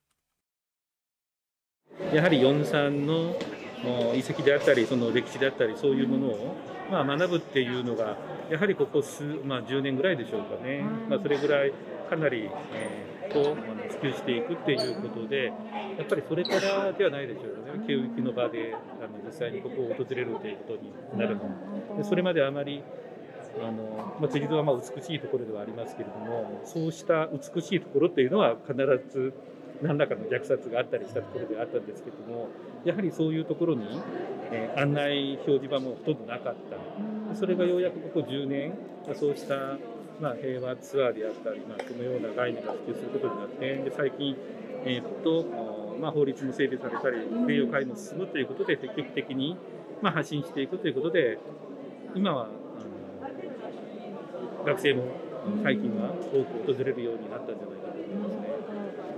[2.14, 3.36] やはり四三の
[3.84, 6.56] もう遺跡であったり、その歴史であったり、そういうものを、
[6.90, 8.18] まあ、学ぶっていうのが、
[8.50, 11.74] やはりここ数、まあ、10年ぐらいでしょうかね、まあ、それぐらい
[12.10, 21.98] かなり、えーと普及していくっていうことで、やっぱりそれからではないでしょうね、教育の場であの実際にここを訪れるということになるの。
[21.98, 22.84] でそれまであまり
[23.60, 28.78] あのまあ、辻堂はま美しいところではありますけれども、そうした美しいところっていうのは必
[29.10, 29.34] ず
[29.82, 32.48] 何らかの虐殺があったりしたところであったんですけども、
[32.86, 34.00] やはりそういうところに、
[34.52, 36.56] え案内表示板もほとんどなかっ
[37.30, 37.36] た。
[37.36, 38.74] それがようやくここ10年、
[39.16, 39.78] そうした、
[40.22, 44.38] まあ、平和ツアーであったり、まあ、そのような概念が普及することになって、で最近、
[44.86, 45.48] えーっと
[46.00, 49.58] まあ、法律も整備されたり、名誉会も進むということで、積極的に、
[50.02, 51.40] まあ、発信していくということで、
[52.16, 52.54] 今はあの
[54.66, 55.04] 学生も
[55.64, 58.42] 最近は多く訪れるようになったんじゃないかと思いますね。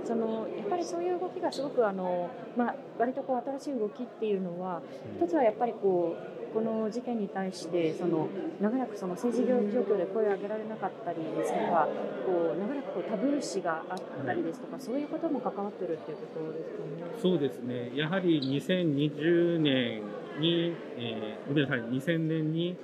[0.04, 4.82] そのやっぱりそういう動きがすごくあの、まあ、割とこう新しい動きっていうのは
[5.20, 6.22] 一つはやっぱりこう
[6.54, 8.28] この事件に対してその
[8.60, 11.88] 長らくその政治状況で声を上げられなかったりですとか
[12.24, 17.18] こう長らくこうタブー視があったりですとか、そういうことも関わってるっていうことですかね。
[17.20, 20.02] そうですね、やはり2020年
[20.38, 22.76] に、えーごめんなさい、2000年に、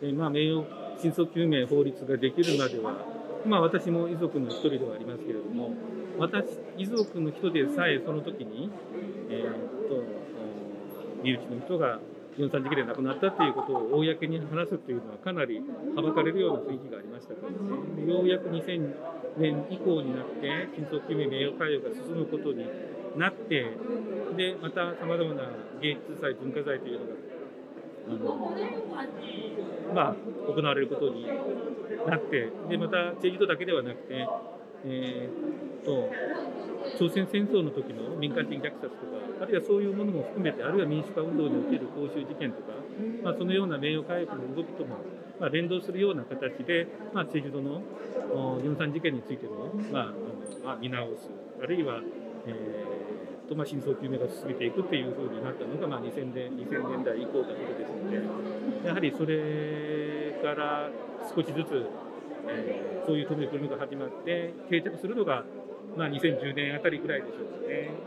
[0.00, 0.64] えーまあ、名誉
[1.00, 3.04] 真相究明法律ができるまでは、
[3.46, 5.70] まあ、私も遺族の一人ではありますけれども、
[6.18, 8.70] 私、遺族の人でさえその時に、
[9.30, 10.02] えーっと、
[11.22, 12.00] 身内の人が
[12.38, 15.60] 4、3時期で亡くなったっていうことを公に話すっていうのはかなり
[15.94, 18.12] はばかれるような雰囲気がありましたからね。
[18.12, 18.94] ようやく2000
[19.36, 22.64] 年以降になって、真相究明名誉会話が進むことに
[23.16, 23.76] なって、
[24.36, 25.50] で、また様々な
[25.82, 27.14] 芸術祭、文化祭というのが、
[28.08, 28.54] あの、
[29.92, 31.26] まあ、行われることに
[32.06, 34.28] なって、で、また、チェジドだけではなくて、
[34.84, 36.10] えーっと、
[36.98, 42.72] 朝鮮戦争の時の民間人虐殺とか、あるいはそういうものも含めて、あるいは民主化運動における公衆事件とか、
[43.22, 44.96] まあ、そのような名誉回復の動きとも、
[45.40, 47.82] まあ、連動するような形で、まあ、チェジドの
[48.32, 50.12] お4、3事件についての、まあ、あの
[50.64, 51.30] まあ、見直す、
[51.62, 52.00] あるいは、
[52.46, 60.90] えーとまあ、真相究明が進めていくっていうふうになったのが、まあ、2000, 年2000年代以降ということですので、やはりそれから
[61.34, 61.86] 少しずつ、
[62.48, 65.42] えーそういう取り組みが始まって、定着するのが、
[65.98, 68.02] まあ、2010年あたりぐらいでしょうかね。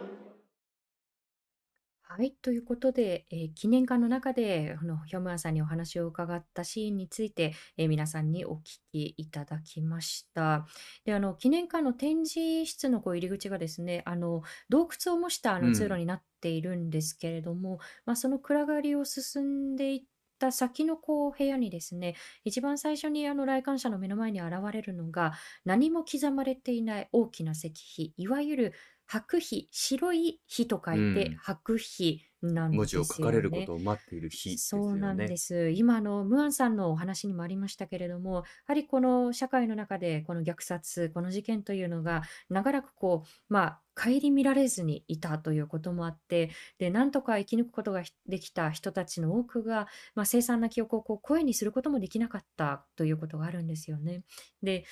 [2.04, 10.66] はい、ということで、えー記念館の中であのヒョムアンさんにお話を伺ったシーンについて、えー皆さんにお聞きいただきました。
[11.06, 15.98] で、あの記念館の展示室のこう入り口がですね、あの洞窟を模したあうの通路ん。
[15.98, 19.42] になっているんですけれども、まあ、その暗がりを進
[19.74, 20.02] んでいっ
[20.42, 25.34] た先のこう部屋にですね、一番最初にあの来館者の目の前に現れるのが、
[25.66, 28.74] 何も刻まれていない大きな石碑、いわゆる
[29.06, 31.36] 白碑、白い碑と書ういてん。
[31.38, 33.66] 白碑なん文字を書かれるこね。
[33.66, 34.96] とを待っている日ですそう。
[34.98, 35.70] なんです。
[35.72, 54.24] 今あの、ムアンさんのお話にもありましたけれども、やはりこの社会の中でこの虐殺、この事件というのが長らくこう、まあ、顧みられずにいたということもあって、で、なんとか生き抜くことがひできた人たちの多くが、まあ、凄惨な記憶をこう声にすることもできなかったということがあるんですよね。
[54.64, 54.86] で、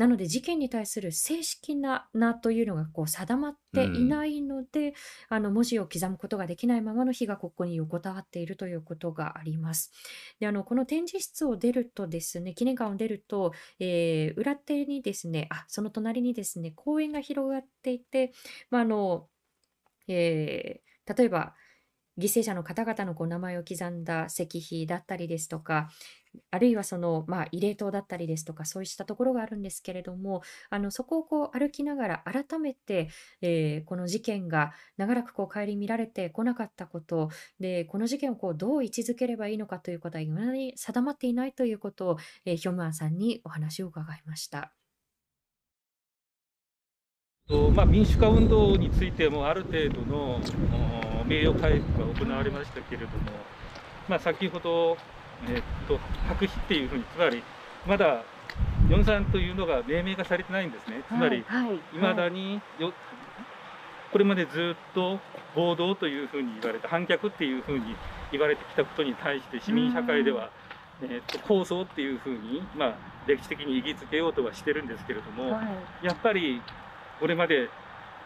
[0.00, 4.20] なので事件に対する正式な名というのがこう定まっうていん。
[4.20, 4.94] ないので、
[5.28, 9.92] あの文字を刻むことができないままの日がここに横たわっているということがあります。
[10.40, 18.32] で、あのこの展示室を出るとですね、記念館を出ると、えー裏手にですね、あ、その隣にですね、公園が広がっていて、
[18.70, 19.28] まあ、あの、
[20.08, 21.54] えー例えば、
[22.18, 25.90] 犠牲者の方々のこう名前を刻んだ石碑だったりですとか、
[26.50, 33.08] あるいはその、まあ、慰霊塔だったりですとか、そうしたところがあるんですけれども、あのそこをこう歩きながら改めて、
[33.40, 44.72] えーこの事件が長らくこう顧みられてこなかったことで、この事件をこうどう位置づければいいのかということは、未だに定まっていないということを、えーヒョムアンさんにお話を伺いました。
[47.48, 50.40] とまあ、民主化運動についてもある程度の
[51.26, 53.32] 名誉回復が行われましたけれども、
[54.08, 54.96] まあ、先ほど、
[55.48, 55.98] えっと
[56.28, 57.42] 白紙っていうふうにつまり
[57.86, 58.22] まだ
[58.88, 61.02] 43というのが命名がされてないんですね。
[61.06, 62.92] つまりはい、いまだによ
[64.12, 65.20] これまでずっと
[65.54, 67.94] 暴動というふうに言われた反逆っていうふうに
[68.32, 70.50] 言われてきたことに対して市民社会では、
[71.02, 72.94] えっと構想っていうふうに、まあ、
[73.26, 75.62] 歴史的に意義づけようとはしてるんですけれども、は
[76.02, 76.06] い。
[76.06, 76.60] やっぱり
[77.20, 77.68] これまで、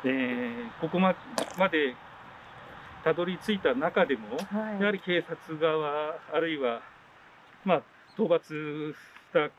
[0.05, 1.14] えーここま
[1.59, 1.94] まで
[3.03, 4.81] たどり着いた中でも、はい。
[4.81, 6.81] やはり警察側、あるいは、
[7.64, 7.83] まあ、
[8.14, 8.96] 討伐し
[9.33, 9.50] た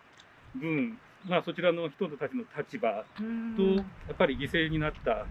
[0.60, 3.82] 軍、まあ、そちらの人たちの立場うんと、や
[4.14, 5.26] っぱり犠牲になった、あ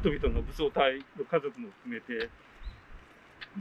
[0.00, 2.28] 人々の武装隊の家族も含めて、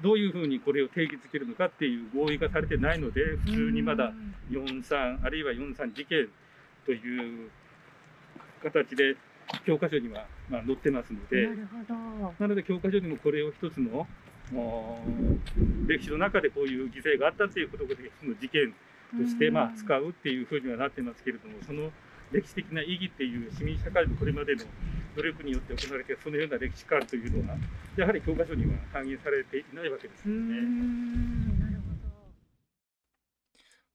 [0.02, 4.12] どういうふうにこれを定義づけるのかっていう合意がされてないので、普通にまだ
[4.50, 6.28] 43、あるいは43事件
[6.86, 7.50] という
[8.64, 9.16] 形で
[9.66, 12.34] 教科書にはまあ載ってますので、なるほど。
[12.40, 14.08] なので教科書にもこれを一つの
[15.88, 18.74] 歴史の中でこういう犠牲があったっていうことで、その事件
[19.18, 21.92] としてまあ使うっていうふうにはなってますけれども、その
[22.32, 24.64] 歴史的な意義っていう市民社会のこれまでの
[25.16, 27.56] 努力によって行われているそのような歴史観というのは、
[27.98, 30.62] やはり教科書には反映されていないわけですうよね。
[30.62, 31.84] んなる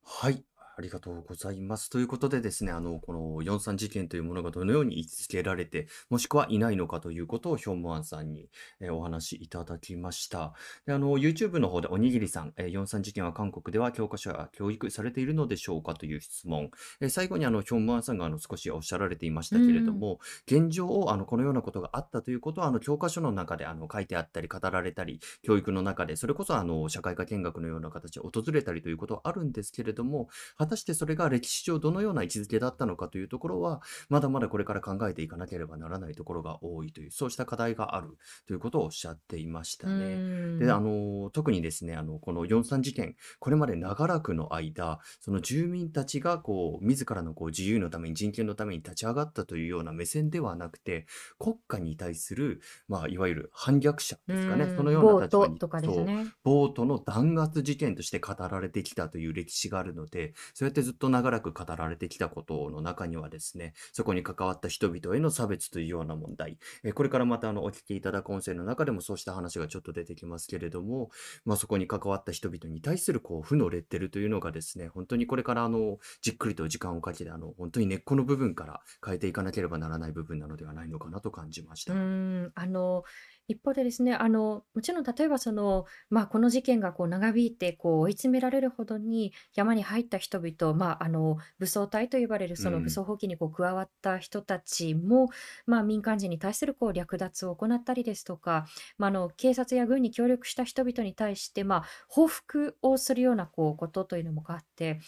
[0.05, 0.48] はい。
[0.79, 1.91] ありがとうございます。
[1.91, 10.55] ということでですね、あの、この43事件というものがどのように位置づけられて、もしくはいないのかということをヒョンモアンさんに、えーお話しいただきました。
[10.87, 16.71] で、あの、YouTube の方でおにぎりさん、えー43事件は韓国では教科書や教育されているのでしょうかという質問。
[17.01, 39.89] えー最後にあの、ヒョンモアンさんがあの少しおっしゃられていましたけれども、現状をあの、このようなことがあったということは、あの、教科書の中であの、書いてあったり、語られたり、教育の中で、それこそあの、社会科見学のような形で訪れたりということはあるんですけれども、果たしてそれが歴史上どのような位置づけだったのかというところは、まだまだこれから考えていかなければならないところが多いという、そうした課題があるということをおっしゃっていました。
[39.89, 39.95] ね。
[39.95, 51.07] うんで、あの、特にですね、あの、この43事件、これまで長らくの間、その住民たちが、こう、自らのこう自由のために、人権のために立ち上がったというような目線ではなくて、
[51.39, 56.27] 国家に対する、まあ、いわゆる反逆者ですかね、うんそのようなボー立場に、トとかですね。
[56.45, 71.11] ボートの弾圧事件として語られてきたという歴史があるので、そうやってずっと長らく語られてきたことの中にはですね、そこに関わった人々への差別というような問題、えこれからまたあのお聞きいただく音声の中でもそうした話がちょっと出てきますけれども、
[71.45, 81.95] まあ、そこに関わった人々に対するこう負のレッテルというのがですね、本当にこれからあのじっくりと時間をかけてあの本当に根っこの部分から変えていかなければならない部分なのではないのかなと感じました。
[81.95, 83.05] うん、あの
[83.49, 95.29] 一方でですね、あのもちろん例えばその、まあ、この事件がこう長引いてこう追い詰められるほどに山に入った人々、まあ、あの武装隊と呼ばれるそのうん武装蜂起にこう加わった人たちも、
[95.67, 98.67] まあ、民間人に対するこう略奪を行ったりですとか、
[98.99, 105.01] まあ、あの警察や軍に協力した人々に対して、まあ、報復をするようなこうことというのもあって。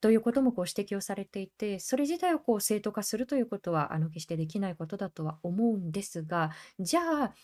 [0.00, 7.34] ということもこう指摘をされていて、それ自体をこう正当化するということはあの決してできないことだとは思うんですが、じゃあ、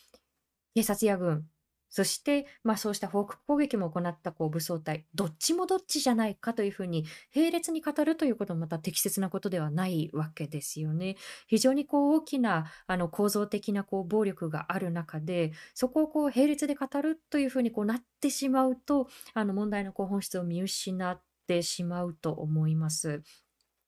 [0.75, 1.47] 警察や軍、
[1.95, 11.15] そして、まあ、そうした報復攻撃も行ったこう武装隊、どっちもどっちじゃないかというふうに並列に語るということもまた適切なことではないわけですよね。
[11.47, 23.23] 非常にこう大きなあの構造的なこう暴力がある中で、そこをこう並列で語るというふうにこうなってしまうと、あの問題のこう本質を見失ってしまうと思います。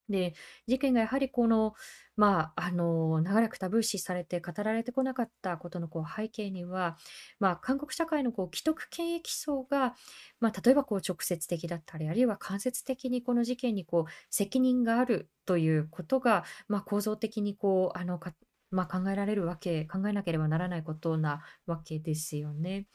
[0.08, 0.34] で、
[0.66, 1.74] 事件がやはりこの、
[2.16, 6.96] まあ、あの、長らくタブー視されて語られてこなかったことのこう背景には、
[7.40, 9.94] まあ、韓国社会のこう既得権益層が、
[10.40, 18.34] まあ、例えばこう直接的だったり、あるいは間接的にこの事件にこう責任があるということが、まあ、構造的にこう、あのか、
[18.70, 22.86] まあ、考えられるわけ、考えなければならないことなわけですよね。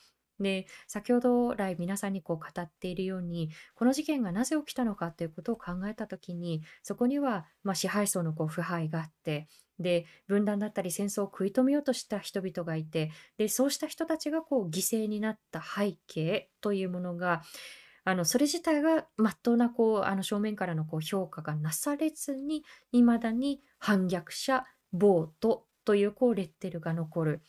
[0.42, 9.48] で、先ほど来皆さんにこう語っているように、この事件がなぜ起きたのかということを考えたときに、そこにはまあ支配層のこう腐敗があって、
[9.80, 17.42] で、分断だったり戦争を食い止めようとした人々がいて、で、そうした人たちがこう犠牲になった背景というものが、
[18.04, 27.42] あのそれ自体がまっとうなこうあの正面からのこう評価がなされずに、いまだに反逆者、暴徒というこうレッテルが残る。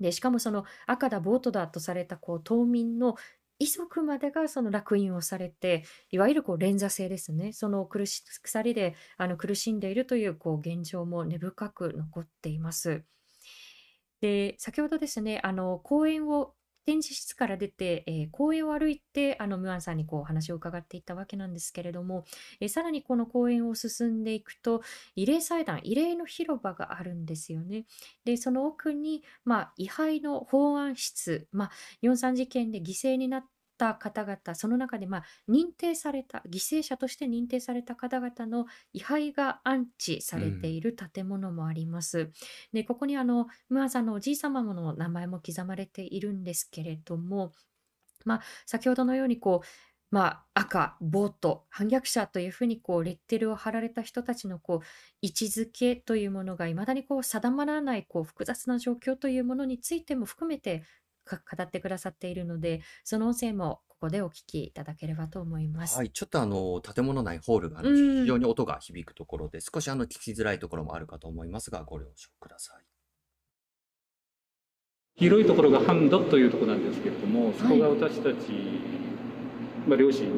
[0.00, 3.16] で、しかもその赤だ、ボートだとされたこう島民の
[3.58, 7.52] 遺族までがその烙印をされて、いわゆるこう連座制ですね。
[7.52, 13.04] その苦し鎖であの苦しんでいるというこう現状も根深く残っています。
[14.20, 16.54] で、先ほどですね、あの講演を
[16.88, 22.24] 展示室から出て、えー、公園を歩いて、あの、ムアンさんにこうお話を伺っていったわけなんですけれども、
[22.60, 24.80] えー、さらにこの公園を進んでいくと、
[25.14, 27.84] 慰霊祭壇、慰霊の広場があるんですよね。
[28.24, 31.70] で、その奥に、まあ、位牌の法案室、まあ、
[32.00, 33.44] 4-3事件で犠牲になっ
[33.78, 42.30] た方々、その中でまあ認定された、犠牲者として認定された方々の位牌が安置されている建物もあります。
[42.72, 47.52] で、ここにあの、ムアさんのおじい様の名前も刻まれているんですけれども、
[48.24, 49.66] まあ、先ほどのようにこう、
[50.10, 54.86] まあ、赤、ボート、反逆者というふうにこうレッテルを貼られた人たちのこう
[55.20, 60.82] 位置づけというものがいまだにこう定まらないこう複雑な状況というものについても含めて
[61.36, 65.96] 語ってくださっているので、その音声もここでお聞きいただければと思います。
[65.96, 72.84] はい、ちょっとあの、建物内ホールがあの非常に音が響くところで、少しあの聞きづらいところもあるかと思いますが、ご了承ください。
[75.16, 78.52] 広いところがハンドというところなんですけれども、そこが私たち、
[79.88, 80.28] まあ、両親、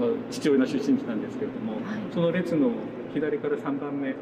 [0.00, 2.70] まあ、父親の出身地なんですけれども、はい、その列の
[3.12, 4.14] 左から3番目、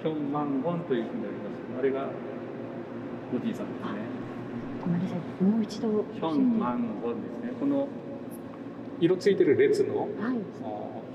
[0.00, 1.78] キョンマンゴンというふうになります。
[1.80, 2.08] あれが
[3.34, 4.17] おじいさんですね。
[4.80, 6.04] ごめんなさい、もう一度。
[6.14, 7.52] ヒョンマンゴンですね。
[7.58, 7.88] この
[9.00, 10.08] 色ついてる列の、はい、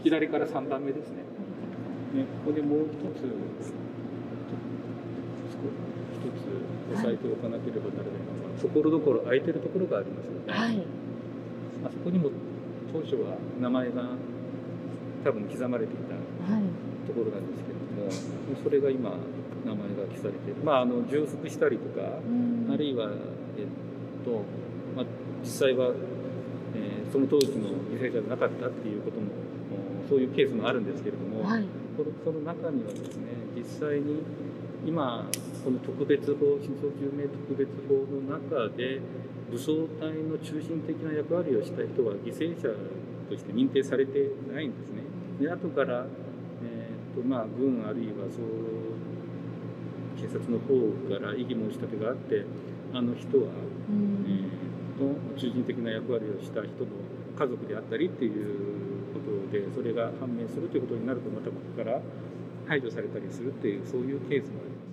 [0.03, 1.17] 左から3番目ですね。
[2.13, 3.25] ね、ここでもう一つ、
[6.13, 10.53] 一つ押さえておかなければならないのが、ところどころ空いてるところがありますよね。
[10.53, 10.83] はい、
[11.85, 12.29] あそこにも
[12.93, 14.09] 当初は名前が
[15.23, 16.13] 多分刻まれていた
[17.07, 18.11] ところなんですけれども、
[18.63, 19.17] それが今
[19.65, 20.63] 名前が記されている。
[20.63, 22.19] まあ、あの重複したりとか、
[22.71, 23.09] あるいは
[23.57, 24.43] えっと
[24.95, 25.05] まあ、
[25.41, 25.93] 実際は、
[26.75, 29.27] えー、その当時の犠牲者じゃなかったっていうことも
[30.09, 31.65] そういうケースもあるんですけれども、はい、
[32.23, 34.21] その中にはですね実際に
[34.85, 35.25] 今
[35.63, 38.99] この特別法真相究明特別法の中で
[39.49, 42.67] 武装隊の中心的な役割をした人は犠牲者
[43.29, 45.03] として認定されてないんですね。
[45.39, 46.05] で後から、
[46.63, 49.03] えーとまあ、軍あるいはそう
[50.19, 50.73] 警察の方
[51.09, 52.45] から異議申し立てがあって
[52.93, 53.49] あの人は、
[53.89, 56.91] うん、えー、と中心的な役割をした人の
[57.35, 61.99] 家族であったりっていうことでそれが判明するということになるとまたここから
[62.67, 64.83] 排除されたりするっていうそういうケースもあります。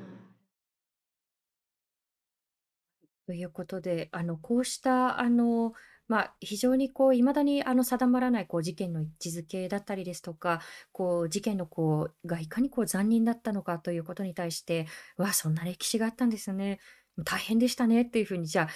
[3.26, 5.72] ということであのこうしたあの
[6.10, 14.88] まあ、非常にこう、未だにあの定まらないこう事件の位置づけだったりですとか、こう事件のこうがいかにこう残忍だったのかということに対して、
[15.18, 16.80] わ、そんな歴史があったんですね。
[17.24, 18.68] 大変でしたねっていうふうに、じゃあ、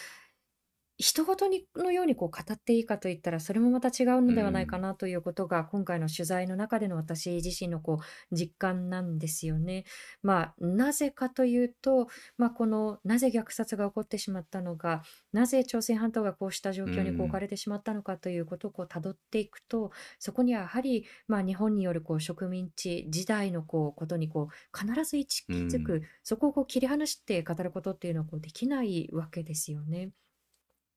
[0.97, 9.85] 人ごとにのようにこう語っていいかといったら、それもまた違うのではないかなということが、今回の取材の中での私自身のこう実感なんですよね。
[10.23, 12.07] まあ、なぜかというと、
[12.39, 19.91] まあ、このなぜ虐殺が起こってしまったのか、なぜ朝鮮半島がこうした状況にこう置かれてしまったのかということをこう辿っていくと、
[20.21, 30.11] そこにはやはり、まあ、日本によるこう植民地時代のこうことにこう必ず一気づく、そこをこう切り離して語ることっていうのはこうできないわけですよね。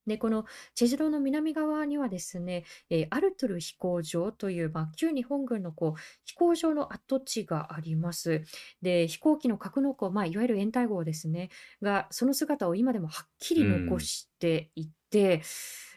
[0.08, 8.43] で、このチェジュ島の南側にはですね、えー、アルトゥル飛行場という、まあ、旧日本軍のこう飛行場の跡地があります。
[8.82, 11.49] で、飛行機の格納庫、まあ、いわゆる掩体号ですね、
[11.82, 15.41] が、その姿を今でもはっきり残していて、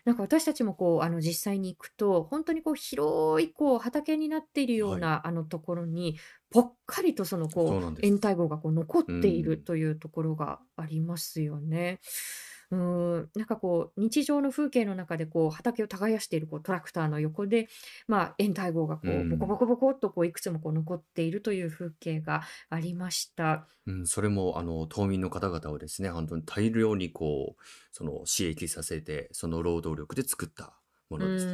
[0.04, 6.18] なんか私たちもこうあの実際に行くと本当にこう広いこう畑になっているようなあのところに
[6.50, 12.00] ぽっかりとそのこう掩体号がこう残っているというところがありますよね。
[12.02, 17.68] うーん、なんかこう、日常の風景の中でこう、畑を耕しているこうトラクターの横で、
[18.06, 23.66] まあ、掩体号がこう、ボコボコボコっとこう、いくつもこう残っているという風景がありました。
[23.86, 27.62] うん、それもあの島民の方々をですね、本当に大量にこう、
[27.92, 30.80] その刺激させて、その労働力で作った
[31.11, 31.52] ものですね。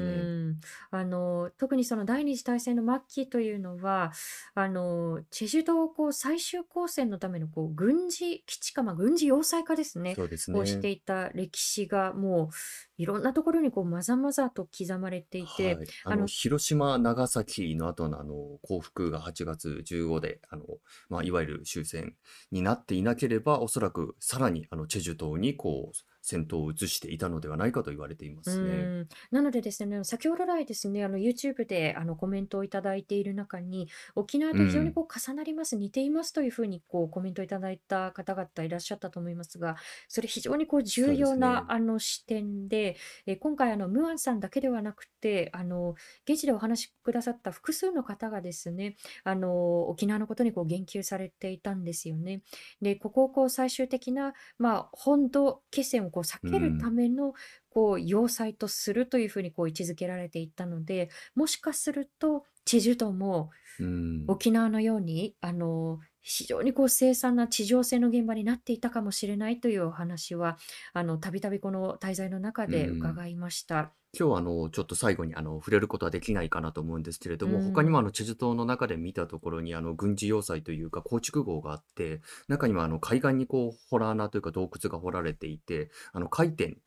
[0.51, 0.61] ん。
[0.91, 4.13] あの、特にその第二次大戦の末期というのは、
[4.55, 12.55] あの、チェジュ島をこう最終抗戦のためのこう軍事基地か、まあ、軍事要塞化ですね、そうですをしていた歴史がもう
[12.99, 15.87] いろんなところにこうまざまざと刻まれていて、はい。
[16.05, 20.65] あの、広島、長崎の後のあの降伏が8月15で、あの、
[21.09, 22.15] まあ、いわゆる終戦
[22.51, 25.97] になっていなければ、おそらくさらにあのチェジュ島にこう
[26.27, 29.07] 戦闘を移していたのではないかと言われていまうすね。
[29.31, 34.93] なのでですね、先ほど来ですね、あの YouTube であのコメントをいただいている中に、沖縄と非常にうん。
[34.93, 39.77] こう重なります、似ていますというふうにこうコメントいただいた方々いらっしゃったと思いますが、
[40.09, 41.67] それ非常にこう重そうです要なね。
[41.69, 42.97] あの視点で、
[43.27, 45.95] え今回あのムアンさんだけではなくて、あの
[46.29, 52.43] 現地でお話しくださった複数の方がですね、あの沖縄のことにこう言及されていたんですよね。
[52.83, 56.91] で、ここをこう最終的な、まあ、本土決戦をこう避うけるたん。
[56.91, 57.35] めの
[57.77, 64.37] こう要塞とするというふうにこう位置づけられていったので、もしかすると、チェジュ島もうん。
[64.37, 70.59] 沖縄のように、あの、非常にこう凄惨な地上戦の現場になっていたかもしれないというお話は、
[70.95, 73.19] あの、たびたびこの滞在の中うでん。
[73.19, 73.95] 伺いました。
[74.19, 78.05] 今日はあの、ちょっと最後にあの、触れることはできないかなと思うんですけれうども、他にもあん。
[78.05, 86.79] の、チェジュ島の中で見たところにあの、軍事要塞というか構築壕があって、中にはあの、海岸にこう、洞穴というか洞窟が掘られていて、あの、回転、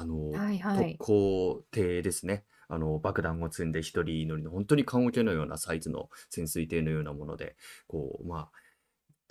[0.00, 0.98] あの、特はいはい。
[0.98, 2.44] 攻艇ですね。
[2.68, 8.52] あの、爆弾を積んで一人乗りの本当に棺桶のようなサイズの潜水艇のようなもので、こう、まあ、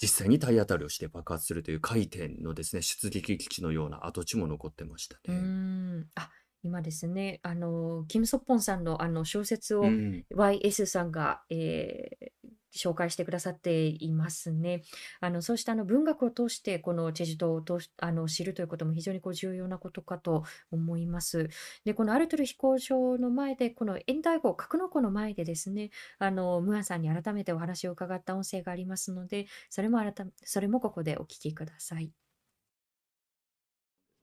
[0.02, 5.52] 実際に体当たりをして爆発するという回転のですね、出撃基地のような跡地も残ってましたうーね。
[6.00, 6.10] ん。
[6.16, 6.32] あ、
[6.64, 10.26] 今ですね、あの、キム・ソッポンさんのあの小説をうん。
[10.36, 14.84] YS さんが、えー紹介してくださっていますね。
[15.20, 21.50] あの、そうしたあの文学を通して、このチェジュ島を通し、あの、知るということも非常にこう重要なことかと思います。
[21.84, 25.90] で、このアルトゥル飛行場の前で、このエンダイ号、格納庫の前でですね、
[26.20, 32.27] あの、ムアンさんに改めてお話を伺った音声がありますので、それも改め、それもここでお聞きください。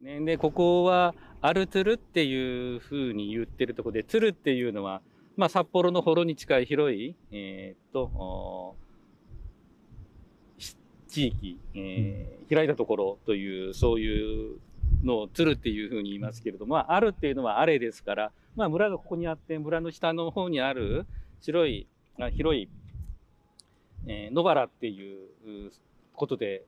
[0.05, 5.01] ね、で、ここはアルトゥルっていうふうに言ってるところで、トゥルっていうのは、
[5.37, 8.77] まあ、札幌の幌に近い広い、えーっと、
[11.09, 14.59] 地域、えー開いたところという、そういう
[15.03, 21.07] のをトゥルっていうふうに言いますけれども、まあ、あるっていうのはあれですから、まあ、村がここにあって、村の下の方にある
[21.41, 21.87] 白い、
[22.21, 22.69] あ広い、
[24.07, 25.25] えー野原ってい
[25.67, 25.73] う
[26.13, 26.65] ことで、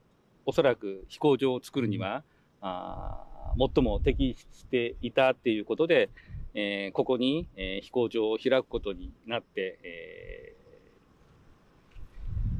[0.46, 2.24] おそらく飛行場を作るには、
[2.60, 6.10] あー最も適していたっていうことで、
[6.54, 10.52] えーここに、えー飛行場を開くことになって、え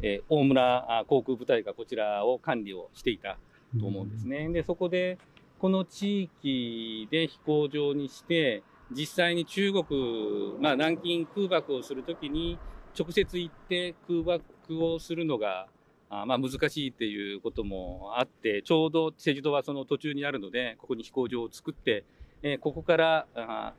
[0.03, 3.38] ーえー大村あ航空部隊がこちらを管理をしていた
[3.78, 4.49] と思うんですね。
[4.51, 5.18] で、そこで、
[5.59, 9.84] この地域で飛行場にして、実際に中国、
[10.61, 12.59] まあ、南京空爆をするときに、
[12.99, 14.42] 直接行って空爆
[14.84, 15.66] をするのが、
[16.11, 22.05] あまあ難しいっていうこともあって、ちょうどチェジュ島はその途中にあるので、ここに飛行場を作って、
[22.43, 23.75] えーここから、あ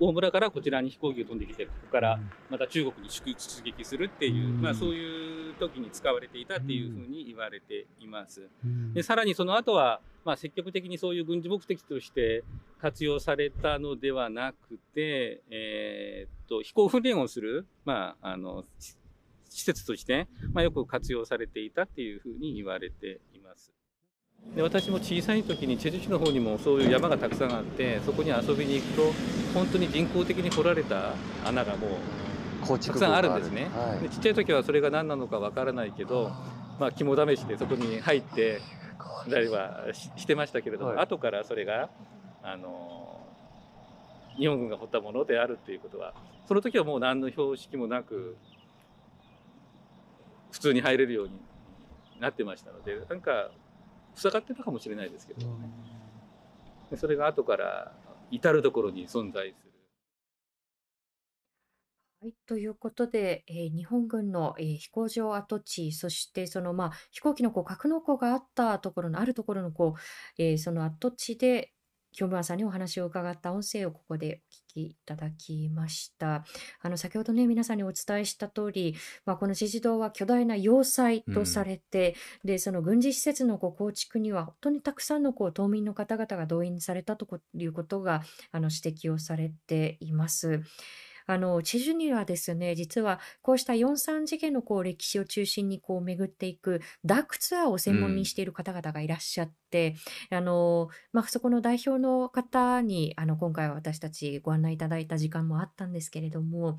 [0.00, 4.62] 大村からこちらに飛行機が飛んできて、ここからまた中国に出出撃するっていう、うん。
[4.62, 8.48] まあそういう時に使われていたっていうふうに言われています。
[8.64, 8.94] うん。
[8.94, 12.44] で、さらにその後は、まあ積極的にそういう軍事目的として
[12.80, 18.96] 活用されたのではなくて、えーっと、飛行訓練をする、まあ、あの、し
[19.58, 23.72] 施設として、まあ、よく活用されていたっていうふうに言われています。
[24.54, 29.12] で私も小さい時にチェジュ市の方にもそういう山がたくさんあってそこに遊びに行くと
[29.52, 31.90] 本当に人工的に掘られた穴がもう
[32.68, 33.68] 構たくさんあるんですね。
[33.74, 34.02] はい。
[34.02, 36.30] でちっちゃい時はそれが何なのかわからないけど、
[36.78, 38.60] まあ、肝試しでそこに入って
[39.28, 40.98] たりはししてましたけれども、はい。
[41.00, 41.90] 後からそれが
[42.42, 43.20] あの
[44.36, 46.14] 日本軍が掘ったものであるっていうことは
[46.46, 48.36] その時はもう何の標識もなく
[50.50, 51.40] 普通に入れるように
[52.20, 53.50] なってましたのでなんか
[54.14, 55.46] 塞がってたかもしれないですけど、ね、
[56.90, 57.92] でそれが後から
[58.30, 59.68] 至る所に存在する。
[62.20, 71.72] はい、ということで、えー日本軍の、えー飛行場跡地、そしてその、まあ、飛行機のこう格納庫があったところの、あるところのこう、えーその跡地で、
[72.12, 76.44] 京村さんにお話を伺った音声をここでお聞きいただきました。
[76.80, 88.22] あの先ほどね、皆さんにお伝えした通り、まあ、このチェジュ島は巨大な要塞とされて、でその軍事施設のこう構築には本当にたくさんのこう島民の方々が動員されたということが
[88.52, 90.62] あの指摘をされています。
[91.28, 99.94] あのチェジュにはですね実はこうした4-3次元のこう歴史を中心にこう巡っていくダークツアーを専門にしている方々がいらっしゃって、
[100.30, 106.78] あのまあ、そこの代表の方にあの今回は私たちご案内いただいた時間もあったんですけれども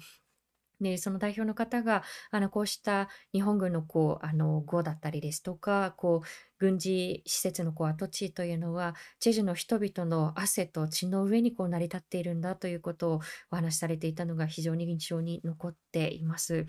[0.82, 6.28] で、その代表の方が、あの、こうした日本軍のこう、あの、壕だったりですとか、こう、
[6.60, 16.66] 軍事施設のこう跡地というのは、チェジュの人々の汗と血の上にこう成り立っているんだということをお話しされていたのが非常に印象に残っています。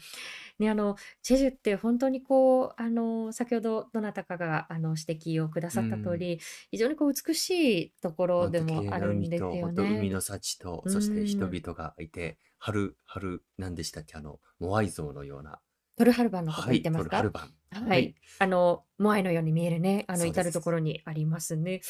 [0.59, 6.41] ね、あの、チェジュって本当にこう、あの、先ほどどなたかがあの指摘をくださった通り、
[6.71, 7.51] 非常にこう美し
[7.87, 9.97] いところでもあるんですよね。
[9.97, 15.61] 海の幸と、そして人々がいて、春、春、何でしたっけ、あの、モアイ像のような。
[15.97, 17.89] トルハルバンのこと言ってますか、はい、トルハルバン。
[17.89, 18.15] はい。
[18.39, 21.81] あの、モアイのように見えるね、あの、至るところにありますね。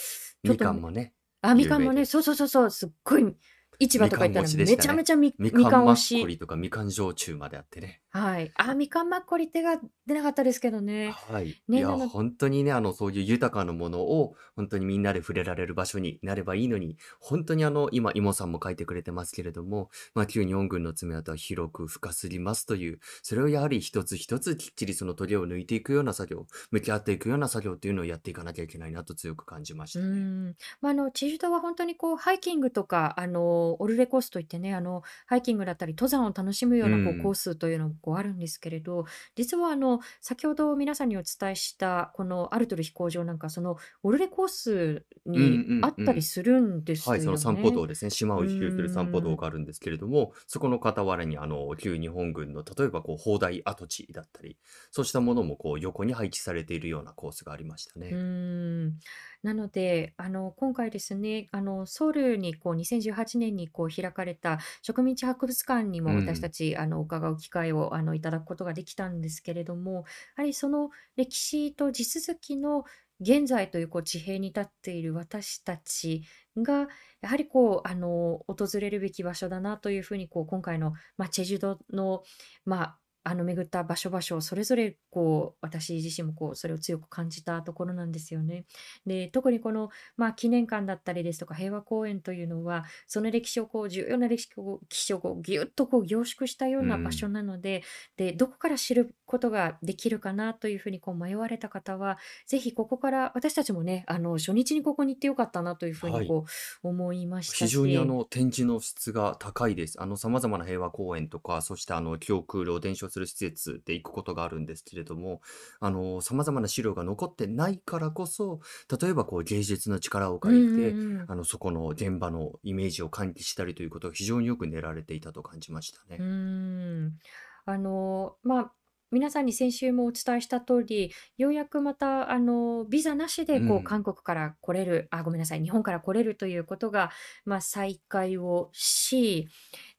[0.44, 1.12] みかんもね。
[1.42, 3.36] あ、みかんもね、そうそうそうそう、すっごい
[3.80, 8.02] 市場とか行ったらめちゃめちゃみみかんマッコリとかみかん焼酎まであってね。
[8.10, 8.50] はい。
[8.56, 11.12] あ、みかんマッコリ手が出なかったですけどね。
[11.12, 11.62] はい。
[11.68, 30.06] ね、いや、本当にね、あの、そういう豊かなものを、本当にみんなで触れられる場所になればいいのに、本当にあの、今、イモさんも書いてくれてますけれども、まあ、旧日本軍の爪痕は広く深すぎますという、それをやはり一つ一つきっちりその鳥を抜いていくような作業、向き合っていくような作業っていうのをやっていかなきゃいけないなと強く感じましたね。
[30.06, 30.56] うん。
[30.80, 39.04] まあ、あの、チェジュ島は本当にこう、ハイキングとか、あの、オルレコースといってね、あの、ハイキングだったり、登山を楽しむようなこうコースというのもこうあるんですけれど、
[39.34, 47.18] 実はあの、先ほど皆さんにお伝えした、このアルトル飛行場なんか、その、オルレコースにあったりするんですよね。
[47.18, 48.10] はい、その散歩道ですね。
[48.10, 54.58] 島を一周する散歩道があるんですけれども、そこの傍らに、あの、旧日本軍の、例えばこう、砲台跡地だったり、
[54.90, 58.10] そうしたものもこう、横に配置されているようなコースがありましたね。
[58.10, 58.98] うん。
[59.42, 70.02] なので、あの、今回ですね、あの、ソウルにこう2018年にこう開かれた植民地博物館にも私たち、あの、伺う機会をあのいただくことができたんですけれども、や
[70.38, 72.84] はりその歴史と地続きの
[73.20, 76.22] 現在というこう地平に立っている私たち
[76.56, 76.88] が、
[77.20, 82.22] やはりこう、あの、訪れるべき場所だなというふうに、こう、今回の、まあ、チェジュ島の、
[82.64, 88.64] まあ、あの巡った場所場所それぞれこう私自身もこうそれを強く感じたところなんですよね。
[89.06, 94.48] で特にこの、まあ、記念館だったりですとか平和公園というのはその歴史をこう重要な歴
[94.90, 97.82] 史をこうギュッとこう凝縮したような場所なので,、
[98.16, 106.44] でどこから知ることができるかなというふうにこう迷われた方はぜひここから私たちもねあの初日にここに行ってよかったなというふうにこ
[106.82, 110.00] う思いましたし、非常にあの展示の質が高いです。
[110.00, 115.40] あの様々な平和公園とかそしてあの記憶露伝承する施設で行くことがあるんですけれども、
[115.80, 118.60] あの、様々な資料が残ってないからこそ、
[119.00, 126.24] 例えばこう芸術の力を借りて、あの、そこの現場のイメージを喚起したりということが非常によく練られていたと感じましたうね。
[126.24, 127.18] ん。
[127.64, 128.74] あの、まあ、
[129.10, 137.10] 皆さんに先週もお伝えした通り、ようやくまた、あの、ビザなしで、こう、韓国から来れる、あ、ごめんなさい、日本から来れるということが、
[137.44, 139.48] まあ、再開をし、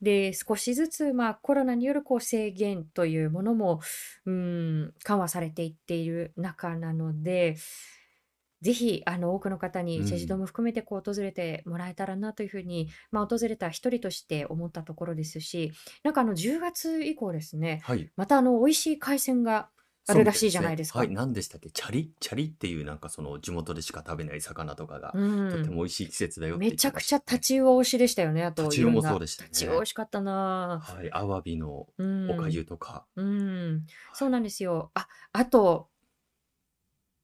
[0.01, 3.81] で、少しずつ、まあ、コロナによるこう制限というものも、
[4.25, 7.57] うん、緩和されていっている中なので、
[8.61, 15.71] ぜひ、あの、多くの方にチェジドも含めてこう訪れてもらえたらなというふうに、まあ、訪れた一人として思ったところですし、
[16.03, 18.11] なんかあの、10月以降ですね、はい。
[18.15, 19.69] またあの、美味しい海鮮が
[20.07, 21.09] あるらしいじゃないですはい。
[21.09, 21.69] 何でしたっけ？
[21.71, 22.13] チャリ？
[22.19, 28.43] チャリっていうなんかその地元でしか食べない魚とかが、うとっても美味しい季節だよってめちゃくちゃタチウオ推しでしたよね。
[28.43, 29.49] あと、タチウオもそうでしたね。
[29.49, 31.09] タチウオ美味しかったなはい。
[31.13, 31.87] アワビの
[32.27, 33.05] おかゆとか。
[33.15, 33.85] うん。
[34.13, 34.91] そうなんですよ。
[34.95, 35.89] あ、あと、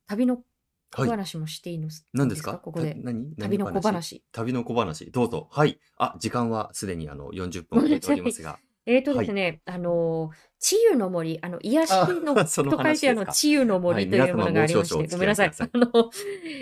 [0.07, 0.43] 旅の
[0.91, 1.89] 小話もしていいの？
[2.13, 2.53] 何ですか？
[2.53, 2.95] ここで。
[2.97, 3.35] 何？
[3.35, 4.23] 旅の小話？
[4.31, 5.11] 旅の小話。
[5.11, 5.47] どうぞ。
[5.51, 5.79] はい。
[5.97, 8.59] あ、時間はすでにあの40分を超えておりますが。
[8.85, 15.51] えっとですね、あの、治癒の森、あの、癒しの と書いてあの、治癒の森というものがありまして、ごめんなさい。
[15.59, 16.09] あの、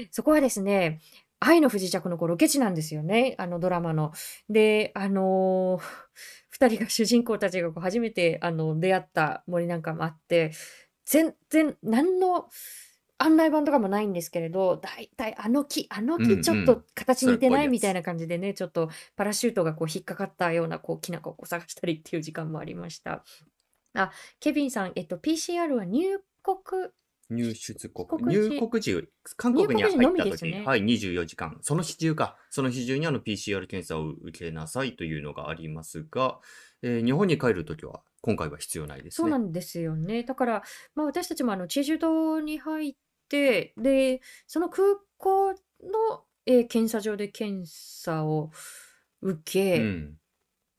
[0.10, 1.02] そこはですね、
[1.40, 4.12] 愛の不時着のこうロケ地なんですよね、あのドラマの。
[4.50, 5.82] で、あのー、
[6.50, 10.52] 二人が主人公たちがこう初めてあの出会った森なんかもあって、
[11.06, 12.50] 全然何の
[13.18, 23.24] 案内板とかもないんですけれど、だいたいあの木、あの木ちょっと形似てないみたいな感じでね、ちょっとパラシュートがこう引っかかったようなこう木なんかを探したりっていう時間もありました。
[23.94, 26.92] あ、ケビンさん、えっと、PCR は入国
[27.30, 28.24] 入出国。
[28.24, 29.08] 入国時、
[29.38, 31.58] 韓国に入った時、ね、はい、24時間。
[31.62, 32.38] その日中か。
[32.52, 36.40] その日中にあの PCR 検査を受けなさいというのがありますが、
[36.84, 39.24] えー、日本に帰るときは、今回は必要ないですね。
[39.24, 40.24] そうなんですよね。
[40.24, 40.64] だから、
[40.94, 42.96] まあ私たちもあの、チェジュ島に入っ、
[43.30, 45.58] で、その空港の、
[46.46, 48.52] えー検査場で検査を
[49.22, 50.20] 受け、うん。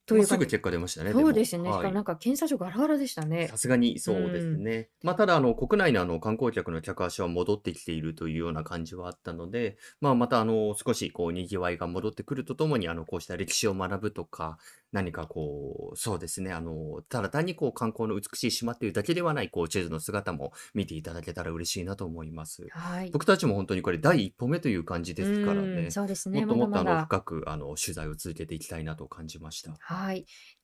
[0.07, 1.13] というすぐ結果出ましたね。
[1.13, 1.69] そうですね。
[1.69, 1.83] しはい。
[1.83, 3.49] かもなんか検査所ガラガラでしたね。
[3.49, 4.63] さすがにうそうですん。
[4.63, 4.89] ね。
[5.03, 14.59] まあ、ただ、あの、国内のあの、観光客の客足は戻ってきているというような感じはあったので、まあ、また、あの、少し、こう、賑わいが戻ってくるとともに、あの、こうした歴史を学ぶとか、
[14.93, 22.67] 何かこう、そうですね、あの、ただ単にこう、観光の美しい島っていうだけではない、こう、地図の姿も見ていただけたら嬉しいなと思います。
[22.71, 23.11] はい。
[23.11, 26.47] 僕たちも本当にこれ第一歩目という感じうですからん、ね、そうですね。
[26.47, 26.99] もっともっとあの。
[27.01, 29.73] 深く、あの、取材を続けていきたいなと感じました。
[29.81, 29.96] はい。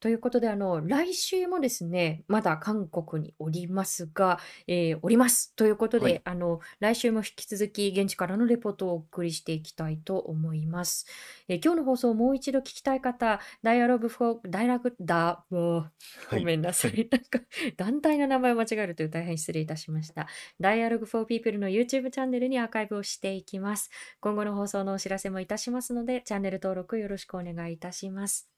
[0.01, 5.55] ということで、あの、来週もですね、まだ韓国におりますが、えーおります。
[5.55, 6.14] ということはい。
[6.14, 11.07] で、あの、来週も引き続き現地からのレポートをお送りしていきたいと思います。
[11.49, 15.93] えー今日の放送をもう一度聞きたい方、ダイアログフォー、ダイラグ、だ、うわ
[16.28, 16.41] はい。
[16.41, 16.89] ごめんなさ。
[16.89, 17.41] はいなんか、
[17.76, 20.28] 団体の名前を間違えるという大変失礼いたしました。
[20.61, 23.91] Dialogue for People の YouTube チャンネルにアーカイブをしていきます。
[24.20, 28.52] 今後の放送のお知らせもいたしますので、チャンネル登録よろしくお願いいたします。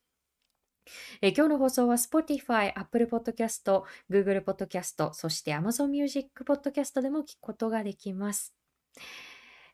[1.20, 8.54] えー今日の放送は Spotify、Apple Podcast、Google Podcast、そして Amazon Music Podcast でも聞くことができます。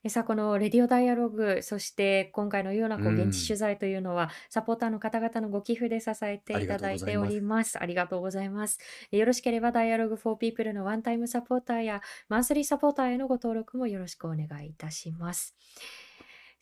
[0.03, 7.27] えーさあ、このレディオダイアログ、そして今回のようなこううん現地取材というのは、サポーターの方々のご寄付で支えていただいてお。
[7.27, 7.79] ります。
[7.79, 8.79] ありがとうございます。
[9.13, 12.01] えーよろしければ Dialogue for People のワンタイムサポーターや
[12.31, 15.55] マンスリーサポーターへのご登録もよろしくお願いいたします。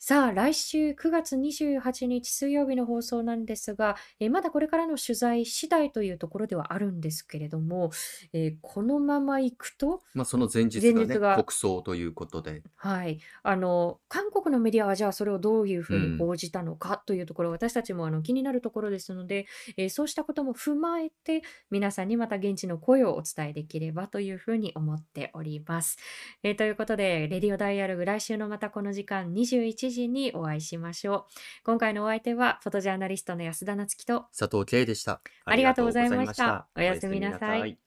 [0.01, 7.91] さあ、来週9月28日水曜日の放送なんですが、えーまだこれからの取材次第というところではあるんですけれども、
[8.31, 12.63] えーこのまま行くと、まあ、その前日がね、前日が、国葬ということで。
[12.77, 16.17] はい、あの韓国のメディアはじゃあそれをどういうふううにん。
[16.17, 21.41] 報じたのかというところ、私たちもあの気になるところですので、えーそうしたことも踏まえて、
[21.71, 25.97] 皆さんにまた現地の声をお伝えできればというふうに思っております。
[26.41, 31.25] えーということで、レディオダイアログ、来週のまたこの時間21時にお会いしましょう。
[31.63, 35.13] 今回のお相手は、フォトジャーナリストの安田なつきと、佐藤圭でした。
[35.13, 36.37] あありがとうございまし。
[36.37, 36.67] たた。
[36.75, 37.59] おやすみみなさい。
[37.59, 37.79] なさい。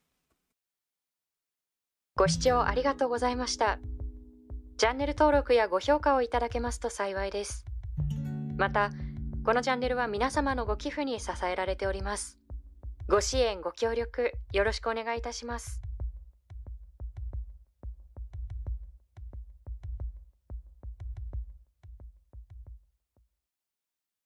[2.14, 3.78] ご視聴ありがとうございました。
[4.76, 7.64] チャンネル登録やご評価をいただけますと幸いです。
[8.56, 8.90] また、
[9.44, 12.38] このチャンネルは皆様のご寄付に支えられております。
[13.08, 15.80] ご支援、ご協力、よろしくお願いいたします。